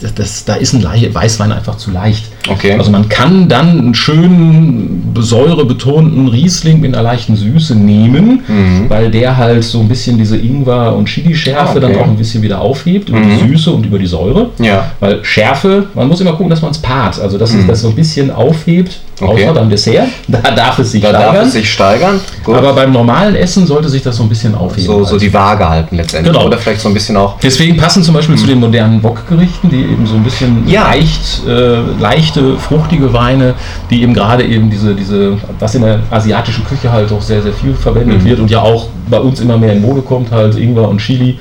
das, 0.00 0.14
das, 0.14 0.44
da 0.44 0.54
ist 0.54 0.72
ein 0.74 0.82
Weißwein 0.84 1.52
einfach 1.52 1.76
zu 1.76 1.90
leicht. 1.90 2.24
Okay. 2.48 2.72
Also 2.78 2.90
man 2.90 3.08
kann 3.08 3.48
dann 3.48 3.70
einen 3.78 3.94
schönen, 3.94 5.12
säurebetonten 5.18 6.28
Riesling 6.28 6.80
mit 6.80 6.94
einer 6.94 7.02
leichten 7.02 7.36
Süße 7.36 7.74
nehmen, 7.74 8.42
Mhm. 8.46 8.88
weil 8.88 9.10
der 9.10 9.36
halt 9.36 9.64
so 9.64 9.80
ein 9.80 9.88
bisschen 9.88 10.18
diese 10.18 10.36
Ingwer- 10.36 10.94
und 10.94 11.06
Chili-Schärfe 11.06 11.78
Ah, 11.78 11.80
dann 11.80 11.92
okay. 11.92 12.00
auch 12.00 12.06
ein 12.06 12.16
bisschen 12.16 12.42
wieder 12.42 12.60
aufhebt 12.60 13.08
über 13.08 13.18
Mhm. 13.18 13.30
die 13.30 13.48
Süße 13.48 13.70
und 13.70 13.86
über 13.86 13.98
die 13.98 14.06
Säure. 14.06 14.50
Ja. 14.58 14.90
Weil 15.00 15.24
Schärfe, 15.24 15.86
man 15.94 16.08
muss 16.08 16.20
immer 16.20 16.32
gucken, 16.32 16.50
dass 16.50 16.62
man 16.62 16.70
es 16.70 16.78
paart, 16.78 17.20
also 17.20 17.38
dass 17.38 17.52
Mhm. 17.52 17.60
es 17.60 17.66
das 17.66 17.80
so 17.82 17.88
ein 17.88 17.94
bisschen 17.94 18.30
aufhebt 18.30 19.00
Okay. 19.24 19.44
Außer 19.44 19.54
beim 19.54 19.70
Dessert, 19.70 20.08
da 20.28 20.38
darf 20.50 20.78
es 20.78 20.92
sich 20.92 21.02
Da 21.02 21.08
steigern. 21.10 21.34
darf 21.34 21.44
es 21.46 21.52
sich 21.52 21.72
steigern. 21.72 22.20
Gut. 22.42 22.54
aber 22.56 22.72
beim 22.74 22.92
normalen 22.92 23.34
Essen 23.36 23.66
sollte 23.66 23.88
sich 23.88 24.02
das 24.02 24.16
so 24.16 24.22
ein 24.22 24.28
bisschen 24.28 24.54
aufheben. 24.54 24.84
so, 24.86 25.04
so 25.04 25.18
die 25.18 25.32
Waage 25.32 25.68
halten 25.68 25.96
letztendlich. 25.96 26.32
Genau. 26.32 26.46
Oder 26.46 26.58
vielleicht 26.58 26.80
so 26.80 26.88
ein 26.88 26.94
bisschen 26.94 27.16
auch. 27.16 27.38
Deswegen 27.40 27.76
passen 27.76 28.02
zum 28.02 28.14
Beispiel 28.14 28.36
zu 28.36 28.46
den 28.46 28.60
modernen 28.60 29.02
Wokgerichten, 29.02 29.70
die 29.70 29.80
eben 29.80 30.06
so 30.06 30.14
ein 30.16 30.22
bisschen 30.24 30.66
Ja. 30.68 30.84
leicht, 30.88 31.42
äh, 31.46 31.78
leichte, 32.00 32.56
fruchtige 32.58 33.12
Weine, 33.12 33.54
die 33.90 34.02
eben 34.02 34.12
gerade 34.14 34.44
eben 34.44 34.70
diese, 34.70 34.94
diese, 34.94 35.38
was 35.58 35.74
in 35.74 35.82
der 35.82 36.00
asiatischen 36.10 36.64
Küche 36.64 36.90
halt 36.92 37.10
auch 37.12 37.22
sehr, 37.22 37.40
sehr 37.42 37.52
viel 37.52 37.74
verwendet 37.74 38.24
wird 38.24 38.40
und 38.40 38.50
ja 38.50 38.60
auch 38.60 38.88
bei 39.08 39.18
uns 39.18 39.40
immer 39.40 39.58
mehr 39.58 39.74
in 39.74 39.82
Mode 39.82 40.00
kommt, 40.00 40.30
halt 40.32 40.56
Ingwer 40.56 40.88
und 40.88 40.98
Chili. 40.98 41.38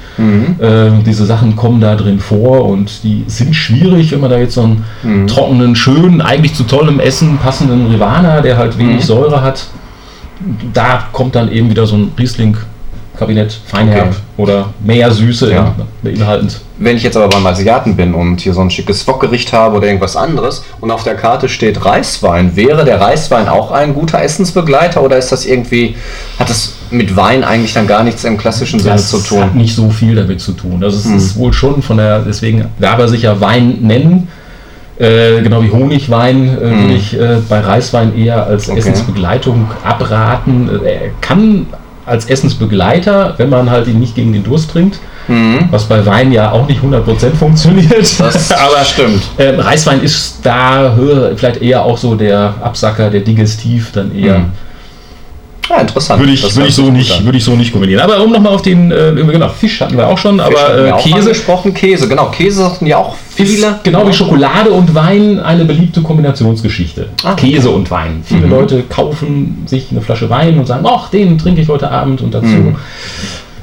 Ähm, 0.62 1.04
diese 1.06 1.26
Sachen 1.26 1.56
kommen 1.56 1.80
da 1.80 1.96
drin 1.96 2.20
vor 2.20 2.66
und 2.66 3.04
die 3.04 3.24
sind 3.28 3.56
schwierig, 3.56 4.12
wenn 4.12 4.20
man 4.22 4.30
da 4.30 4.38
jetzt 4.38 4.56
so 4.56 4.64
einen 5.04 5.28
trockenen, 5.28 5.76
schönen, 5.76 6.22
eigentlich 6.22 6.54
zu 6.56 6.64
tollem 6.64 7.00
Essen 7.00 7.38
passenden 7.38 7.73
Rivana, 7.88 8.42
der 8.42 8.58
halt 8.58 8.78
wenig 8.78 9.06
Säure 9.06 9.42
hat, 9.42 9.66
da 10.74 11.08
kommt 11.12 11.36
dann 11.36 11.52
eben 11.52 11.70
wieder 11.70 11.86
so 11.86 11.96
ein 11.96 12.12
Riesling. 12.18 12.58
Kabinett, 13.16 13.60
Feinherb 13.68 14.08
Okay. 14.08 14.16
oder 14.38 14.70
mehr 14.84 15.12
Süße 15.12 15.52
Ja. 15.54 15.76
beinhaltend. 16.02 16.60
Wenn 16.80 16.98
ich 16.98 17.04
jetzt 17.04 17.16
aber 17.16 17.30
beim 17.30 17.46
Asiaten 17.46 17.96
bin 17.96 18.16
und 18.16 18.42
hier 18.42 18.56
so 18.56 18.62
ein 18.62 18.72
schickes 18.72 19.08
Wokgericht 19.08 19.54
habe 19.54 19.78
oder 19.78 19.86
irgendwas 19.86 20.16
anderes 20.16 20.64
und 20.82 20.90
auf 20.90 21.04
der 21.04 21.14
Karte 21.14 21.48
steht 21.48 21.86
Reiswein, 21.86 22.56
wäre 22.56 22.84
der 22.86 23.00
Reiswein 23.00 23.48
auch 23.48 23.70
ein 23.70 23.94
guter 23.94 24.20
Essensbegleiter 24.20 25.04
oder 25.04 25.16
ist 25.18 25.32
das 25.32 25.46
irgendwie, 25.46 25.96
hat 26.40 26.50
das 26.50 26.74
mit 26.90 27.16
Wein 27.16 27.44
eigentlich 27.44 27.76
dann 27.76 27.86
gar 27.86 28.04
nichts 28.04 28.24
im 28.24 28.36
klassischen 28.40 28.80
Sinne 28.80 28.96
Das 28.96 29.10
zu 29.12 29.20
hat 29.20 29.52
tun? 29.52 29.58
nicht 29.60 29.76
so 29.76 29.92
viel 29.92 30.16
damit 30.16 30.42
zu 30.42 30.54
tun. 30.54 30.84
Also 30.84 30.98
es 30.98 31.06
Hm. 31.06 31.16
ist 31.18 31.36
wohl 31.38 31.54
schon 31.54 31.84
von 31.84 31.98
der, 31.98 32.20
deswegen 32.20 32.66
darf 32.80 32.98
er 32.98 33.08
sich 33.10 33.22
ja 33.22 33.40
Wein 33.40 33.78
nennen. 33.82 34.28
Äh, 35.00 35.42
genau 35.42 35.64
wie 35.64 35.72
Honigwein 35.72 36.48
äh, 36.58 36.62
würde 36.62 36.94
ich 36.94 37.20
äh, 37.20 37.38
bei 37.50 37.60
Reiswein 37.62 38.16
eher 38.18 38.46
als 38.46 38.68
Hm. 38.68 38.74
Okay. 38.74 38.80
Essensbegleitung 38.80 39.68
abraten. 39.84 40.70
Äh, 40.86 40.90
Er 41.06 41.10
kann 41.22 41.66
als 42.06 42.26
Essensbegleiter, 42.26 43.34
wenn 43.38 43.50
man 43.50 43.70
halt 43.70 43.88
ihn 43.88 44.00
nicht 44.00 44.14
gegen 44.16 44.34
den 44.34 44.44
Durst 44.44 44.72
trinkt, 44.72 45.00
was 45.72 45.86
bei 45.86 46.06
Wein 46.06 46.34
ja 46.34 46.52
auch 46.52 46.68
nicht 46.68 46.82
100% 46.84 47.34
funktioniert. 47.40 48.20
Das 48.20 48.52
Aber 48.52 48.84
stimmt. 48.84 49.24
äh, 49.38 49.52
Reiswein 49.58 50.02
ist 50.02 50.40
da 50.44 50.94
vielleicht 51.38 51.62
eher 51.62 51.82
auch 51.84 51.98
so 51.98 52.16
der 52.16 52.56
Absacker, 52.62 53.10
der 53.10 53.22
Digestiv 53.22 53.94
dann 53.94 54.14
eher. 54.14 54.40
Mhm. 54.40 54.52
Ja, 55.70 55.78
interessant. 55.78 56.20
Würde 56.20 56.34
ich, 56.34 56.42
Das 56.42 56.56
würde 56.56 56.68
ich 56.70 56.76
so 56.76 56.90
nicht, 56.92 57.24
würde 57.24 57.38
ich 57.38 57.44
so 57.44 57.56
nicht 57.56 57.72
kombinieren. 57.72 58.02
Aber 58.02 58.22
um 58.22 58.32
nochmal 58.32 58.54
auf 58.54 58.62
den, 58.62 58.92
äh, 58.92 59.14
genau, 59.16 59.48
Fisch 59.50 59.80
hatten 59.82 59.96
wir 59.98 60.08
auch 60.08 60.18
schon, 60.18 60.40
Fisch 60.40 60.46
aber 60.58 60.88
äh, 60.88 60.92
auch 60.92 61.02
Käse 61.04 61.16
angesprochen. 61.20 61.74
Käse, 61.74 62.08
genau. 62.10 62.26
Käse 62.32 62.60
sagten 62.64 62.86
ja 62.86 62.98
auch 62.98 63.16
viele. 63.34 63.80
genau 63.84 64.08
wie 64.08 64.14
Schokolade 64.14 64.72
und 64.72 64.94
Wein 64.94 65.40
eine 65.40 65.64
beliebte 65.66 66.02
Kombinationsgeschichte. 66.02 67.08
Ah, 67.24 67.34
okay. 67.34 67.52
Käse 67.52 67.70
und 67.70 67.90
Wein. 67.92 68.24
Viele 68.26 68.46
Mhm. 68.48 68.52
Leute 68.52 68.84
kaufen 68.84 69.64
sich 69.66 69.88
eine 69.92 70.02
Flasche 70.02 70.30
Wein 70.30 70.60
und 70.60 70.68
sagen, 70.68 70.86
ach, 70.88 71.10
den 71.10 71.38
trinke 71.38 71.62
ich 71.62 71.70
heute 71.70 71.90
Abend 71.90 72.22
und 72.22 72.34
dazu 72.34 72.46
Mhm. 72.48 72.76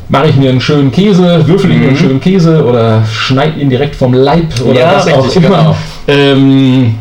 mache 0.08 0.28
ich 0.28 0.36
mir 0.36 0.48
einen 0.50 0.60
schönen 0.60 0.90
Käse, 0.90 1.46
würfel 1.46 1.70
ich 1.70 1.76
mir 1.78 1.88
einen 1.88 1.96
schönen 1.98 2.20
Käse 2.20 2.64
oder 2.64 3.04
schneide 3.12 3.60
ihn 3.60 3.68
direkt 3.68 3.94
vom 3.94 4.14
Leib 4.14 4.46
oder 4.64 4.80
Ja, 4.80 4.94
was 4.96 5.06
auch 5.12 5.36
immer. 5.36 5.48
genau. 5.48 5.76
Ähm, 6.08 6.94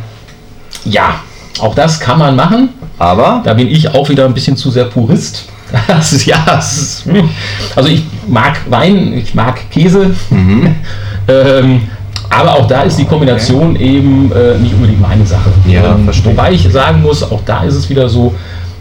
ja, 0.86 1.22
auch 1.62 1.76
das 1.76 2.00
kann 2.00 2.20
man 2.20 2.36
machen. 2.36 2.70
Aber 2.98 3.42
Da 3.44 3.54
bin 3.54 3.68
ich 3.68 3.94
auch 3.94 4.10
wieder 4.10 4.26
ein 4.26 4.34
bisschen 4.34 4.58
zu 4.58 4.72
sehr 4.72 4.86
Purist. 4.86 5.46
Ist, 6.00 6.26
ja, 6.26 6.58
ist, 6.58 7.06
hm. 7.06 7.30
also 7.76 7.90
ich 7.90 8.04
mag 8.28 8.60
Wein, 8.72 9.14
ich 9.14 9.36
mag 9.36 9.70
Käse. 9.70 10.16
ähm, 11.28 11.82
aber 12.28 12.56
auch 12.56 12.68
da 12.68 12.82
ist 12.82 12.98
die 12.98 13.06
Kombination 13.06 13.76
eben 13.76 14.32
äh, 14.32 14.58
nicht 14.58 14.74
unbedingt 14.74 15.00
meine 15.00 15.26
Sache. 15.26 15.52
Ja, 15.68 15.96
ähm, 15.96 16.10
wobei 16.24 16.54
ich 16.54 16.68
sagen 16.72 17.04
muss, 17.04 17.22
auch 17.24 17.42
da 17.46 17.64
ist 17.64 17.76
es 17.76 17.88
wieder 17.88 18.10
so, 18.10 18.34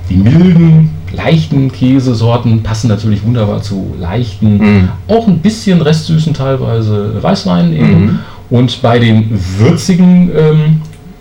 die 0.08 0.16
milden, 0.16 0.90
leichten 1.12 1.70
Käsesorten 1.72 2.62
passen 2.62 2.88
natürlich 2.88 3.24
wunderbar 3.24 3.62
zu 3.62 3.94
leichten, 3.98 4.58
Mhm. 4.58 4.88
auch 5.08 5.26
ein 5.26 5.38
bisschen 5.38 5.80
restsüßen 5.80 6.34
teilweise 6.34 7.22
Weißwein 7.22 7.72
eben. 7.72 8.00
Mhm. 8.00 8.18
Und 8.50 8.80
bei 8.80 8.98
den 8.98 9.38
würzigen, 9.58 10.30
ähm, 10.34 10.80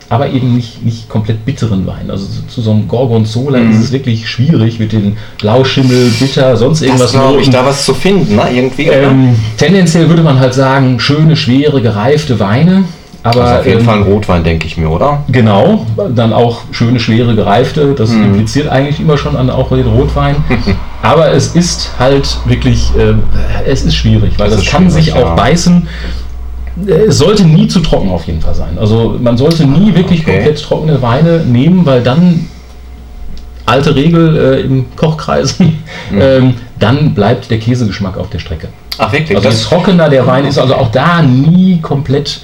aber 0.09 0.29
eben 0.29 0.55
nicht, 0.55 0.83
nicht 0.85 1.09
komplett 1.09 1.43
bitteren 1.45 1.85
Weinen. 1.85 2.09
Also 2.11 2.25
zu, 2.25 2.47
zu 2.47 2.61
so 2.61 2.71
einem 2.71 2.87
Gorgonzola 2.87 3.59
Mhm. 3.59 3.71
ist 3.71 3.77
es 3.85 3.91
wirklich 3.91 4.29
schwierig 4.29 4.79
mit 4.79 4.91
den 4.93 5.17
Blauschimmel, 5.39 6.11
bitter, 6.19 6.55
sonst 6.55 6.81
irgendwas 6.81 7.11
glaube 7.11 7.41
ich, 7.41 7.49
da 7.49 7.65
was 7.65 7.83
zu 7.85 7.93
finden, 7.93 8.35
ne? 8.35 8.43
Irgendwie. 8.53 8.83
ähm, 8.87 9.35
tendenziell 9.57 10.07
würde 10.09 10.23
man 10.23 10.39
halt 10.39 10.53
sagen, 10.53 10.99
schöne, 10.99 11.35
schwere, 11.35 11.81
gereifte 11.81 12.39
Weine. 12.39 12.85
Aber 13.23 13.41
also 13.43 13.59
auf 13.59 13.65
jeden 13.65 13.79
ähm, 13.79 13.85
Fall 13.85 13.97
ein 13.97 14.03
Rotwein, 14.03 14.43
denke 14.45 14.67
ich 14.67 14.77
mir, 14.77 14.89
oder? 14.89 15.23
Genau, 15.29 15.85
dann 16.15 16.31
auch 16.31 16.61
schöne, 16.71 16.99
schwere, 16.99 17.35
gereifte. 17.35 17.93
Das 17.93 18.11
Mhm. 18.11 18.23
impliziert 18.25 18.69
eigentlich 18.69 19.01
immer 19.01 19.17
schon 19.17 19.35
an 19.35 19.49
auch 19.49 19.69
den 19.69 19.87
Rotwein. 19.87 20.35
Aber 21.01 21.31
es 21.33 21.47
ist 21.55 21.91
halt 21.99 22.37
wirklich, 22.45 22.91
äh, 22.97 23.13
es 23.69 23.83
ist 23.83 23.95
schwierig, 23.95 24.33
weil 24.37 24.49
Das 24.49 24.61
das, 24.61 24.69
kann 24.69 24.89
sich 24.89 25.11
auch 25.13 25.19
ja. 25.19 25.35
beißen. 25.35 25.87
Äh, 26.85 26.91
Es 27.07 27.17
sollte 27.17 27.45
nie 27.45 27.67
zu 27.67 27.79
trocken 27.79 28.09
auf 28.09 28.25
jeden 28.27 28.41
Fall 28.41 28.55
sein. 28.55 28.77
Also 28.79 29.15
man 29.21 29.37
sollte 29.37 29.65
nie 29.65 29.93
wirklich 29.95 30.21
okay. 30.21 30.35
komplett 30.35 30.61
trockene 30.61 31.01
Weine 31.01 31.39
nehmen, 31.45 31.85
weil 31.85 32.01
dann 32.03 32.47
alte 33.65 33.95
Regel 33.95 34.37
äh, 34.37 34.61
im 34.61 34.85
Kochkreisen, 34.95 35.79
Mhm. 36.11 36.21
ähm, 36.21 36.53
dann 36.79 37.13
bleibt 37.13 37.49
der 37.51 37.59
Käsegeschmack 37.59 38.17
auf 38.17 38.29
der 38.29 38.39
Strecke. 38.39 38.69
Ach 38.97 39.11
wirklich? 39.11 39.35
Also 39.35 39.49
das 39.49 39.63
trockener 39.63 40.07
der 40.09 40.25
Wein 40.25 40.45
ist, 40.45 40.57
also 40.57 40.75
auch 40.75 40.89
da 40.91 41.21
nie 41.21 41.79
komplett 41.81 42.41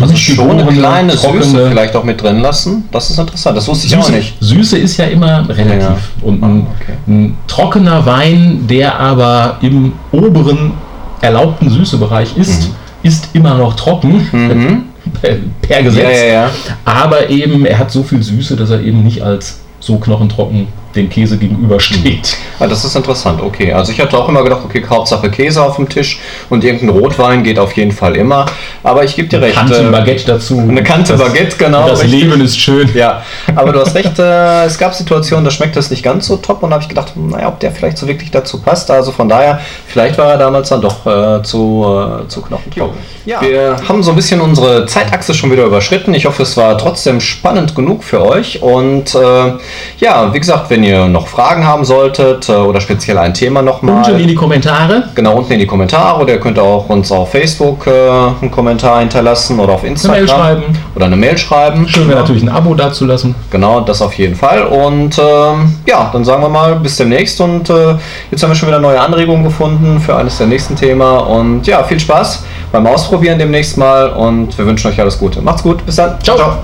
also 0.00 0.16
schon 0.16 0.50
eine 0.50 0.64
kleine 0.72 1.12
trockene- 1.12 1.42
Süße 1.44 1.68
vielleicht 1.68 1.94
auch 1.94 2.02
mit 2.02 2.20
drin 2.20 2.40
lassen. 2.40 2.84
Das 2.90 3.08
ist 3.10 3.18
interessant. 3.20 3.56
Das 3.56 3.68
wusste 3.68 3.86
ich 3.86 3.96
auch 3.96 4.02
Süße, 4.02 4.12
nicht. 4.16 4.34
Süße 4.40 4.78
ist 4.78 4.96
ja 4.96 5.04
immer 5.04 5.48
relativ. 5.48 5.80
Ja. 5.80 5.96
Und 6.22 6.42
Ah, 6.42 6.46
ein, 6.46 6.66
okay. 6.80 6.92
ein 7.06 7.36
trockener 7.46 8.04
Wein, 8.04 8.66
der 8.68 8.98
aber 8.98 9.58
im 9.60 9.92
oberen 10.10 10.72
erlaubten 11.20 11.70
Süßebereich 11.70 12.36
ist, 12.36 12.70
ist 13.02 13.30
immer 13.34 13.54
noch 13.54 13.74
trocken. 13.74 14.28
Mhm. 14.32 14.82
Per, 15.20 15.36
per 15.60 15.82
Gesetz. 15.82 16.04
Ja, 16.04 16.10
ja, 16.10 16.32
ja. 16.32 16.50
Aber 16.84 17.28
eben, 17.28 17.66
er 17.66 17.76
hat 17.76 17.90
so 17.90 18.04
viel 18.04 18.22
Süße, 18.22 18.54
dass 18.54 18.70
er 18.70 18.80
eben 18.80 19.02
nicht 19.02 19.20
als 19.20 19.58
so 19.80 19.98
knochentrocken 19.98 20.68
dem 20.94 21.10
Käse 21.10 21.38
gegenübersteht. 21.38 22.36
Ah, 22.58 22.66
das 22.66 22.84
ist 22.84 22.94
interessant, 22.94 23.40
okay. 23.40 23.72
Also 23.72 23.92
ich 23.92 24.00
hatte 24.00 24.16
auch 24.16 24.28
immer 24.28 24.44
gedacht, 24.44 24.60
okay, 24.64 24.82
Hauptsache 24.88 25.30
Käse 25.30 25.62
auf 25.62 25.76
dem 25.76 25.88
Tisch 25.88 26.20
und 26.50 26.62
irgendein 26.62 26.90
Rotwein 26.90 27.42
geht 27.42 27.58
auf 27.58 27.72
jeden 27.72 27.90
Fall 27.92 28.16
immer. 28.16 28.46
Aber 28.84 29.04
ich 29.04 29.14
gebe 29.14 29.28
dir 29.28 29.40
recht. 29.40 29.54
Kante 29.56 29.76
äh, 29.80 29.90
Baguette 29.90 30.24
dazu. 30.26 30.58
Eine 30.58 30.82
Kante 30.82 31.12
Das- 31.12 31.20
Baguette, 31.22 31.56
genau. 31.56 31.88
Das 31.88 32.02
richtig. 32.02 32.22
Leben 32.24 32.40
ist 32.40 32.58
schön. 32.58 32.90
Ja, 32.94 33.22
aber 33.54 33.72
du 33.72 33.80
hast 33.80 33.94
recht, 33.94 34.18
äh, 34.18 34.64
es 34.64 34.76
gab 34.76 34.92
Situationen, 34.94 35.44
da 35.44 35.50
schmeckt 35.50 35.76
das 35.76 35.90
nicht 35.90 36.02
ganz 36.02 36.26
so 36.26 36.36
top 36.36 36.62
und 36.62 36.70
da 36.70 36.74
habe 36.74 36.82
ich 36.82 36.88
gedacht, 36.88 37.12
naja, 37.16 37.48
ob 37.48 37.60
der 37.60 37.70
vielleicht 37.70 37.96
so 37.98 38.08
wirklich 38.08 38.30
dazu 38.32 38.60
passt. 38.60 38.90
Also 38.90 39.12
von 39.12 39.28
daher, 39.28 39.60
vielleicht 39.86 40.18
war 40.18 40.32
er 40.32 40.38
damals 40.38 40.68
dann 40.70 40.80
doch 40.80 41.06
äh, 41.06 41.42
zu, 41.44 41.84
äh, 42.24 42.26
zu 42.28 42.42
knochentrocken. 42.42 42.98
Ja. 43.24 43.40
Wir 43.40 43.76
haben 43.88 44.02
so 44.02 44.10
ein 44.10 44.16
bisschen 44.16 44.40
unsere 44.40 44.84
Zeitachse 44.86 45.32
schon 45.32 45.52
wieder 45.52 45.64
überschritten. 45.64 46.12
Ich 46.14 46.26
hoffe, 46.26 46.42
es 46.42 46.56
war 46.56 46.76
trotzdem 46.76 47.20
spannend 47.20 47.76
genug 47.76 48.02
für 48.02 48.20
euch. 48.26 48.62
Und 48.62 49.14
äh, 49.14 49.52
ja, 49.98 50.34
wie 50.34 50.40
gesagt, 50.40 50.70
wenn 50.70 50.82
ihr 50.82 51.06
noch 51.06 51.28
Fragen 51.28 51.64
haben 51.64 51.84
solltet 51.84 52.48
äh, 52.48 52.52
oder 52.52 52.80
speziell 52.80 53.18
ein 53.18 53.32
Thema 53.32 53.62
nochmal. 53.62 53.98
Unten 53.98 54.18
in 54.18 54.26
die 54.26 54.34
Kommentare. 54.34 55.04
Genau, 55.14 55.36
unten 55.36 55.52
in 55.52 55.60
die 55.60 55.66
Kommentare 55.66 56.20
oder 56.20 56.32
ihr 56.32 56.40
könnt 56.40 56.58
auch 56.58 56.88
uns 56.88 57.12
auf 57.12 57.30
Facebook 57.30 57.86
äh, 57.86 57.90
einen 57.90 58.50
Kommentar 58.50 58.71
hinterlassen 58.78 59.58
oder 59.58 59.74
auf 59.74 59.84
Instagram. 59.84 60.18
Mail 60.18 60.28
schreiben. 60.28 60.62
Oder 60.94 61.06
eine 61.06 61.16
Mail 61.16 61.38
schreiben. 61.38 61.88
Schön 61.88 62.08
wäre 62.08 62.20
natürlich 62.20 62.42
ein 62.42 62.48
Abo 62.48 62.74
dazulassen. 62.74 63.34
Genau, 63.50 63.80
das 63.80 64.02
auf 64.02 64.14
jeden 64.14 64.34
Fall. 64.34 64.62
Und 64.62 65.18
ähm, 65.18 65.74
ja, 65.86 66.10
dann 66.12 66.24
sagen 66.24 66.42
wir 66.42 66.48
mal 66.48 66.76
bis 66.76 66.96
demnächst. 66.96 67.40
Und 67.40 67.70
äh, 67.70 67.94
jetzt 68.30 68.42
haben 68.42 68.50
wir 68.50 68.54
schon 68.54 68.68
wieder 68.68 68.80
neue 68.80 69.00
Anregungen 69.00 69.44
gefunden 69.44 70.00
für 70.00 70.16
eines 70.16 70.38
der 70.38 70.46
nächsten 70.46 70.76
Themen. 70.76 71.02
Und 71.02 71.66
ja, 71.66 71.82
viel 71.84 72.00
Spaß 72.00 72.44
beim 72.70 72.86
Ausprobieren 72.86 73.38
demnächst 73.38 73.76
mal. 73.76 74.10
Und 74.10 74.56
wir 74.56 74.66
wünschen 74.66 74.90
euch 74.90 75.00
alles 75.00 75.18
Gute. 75.18 75.42
Macht's 75.42 75.62
gut. 75.62 75.84
Bis 75.84 75.96
dann. 75.96 76.20
Ciao. 76.22 76.36
ciao. 76.36 76.58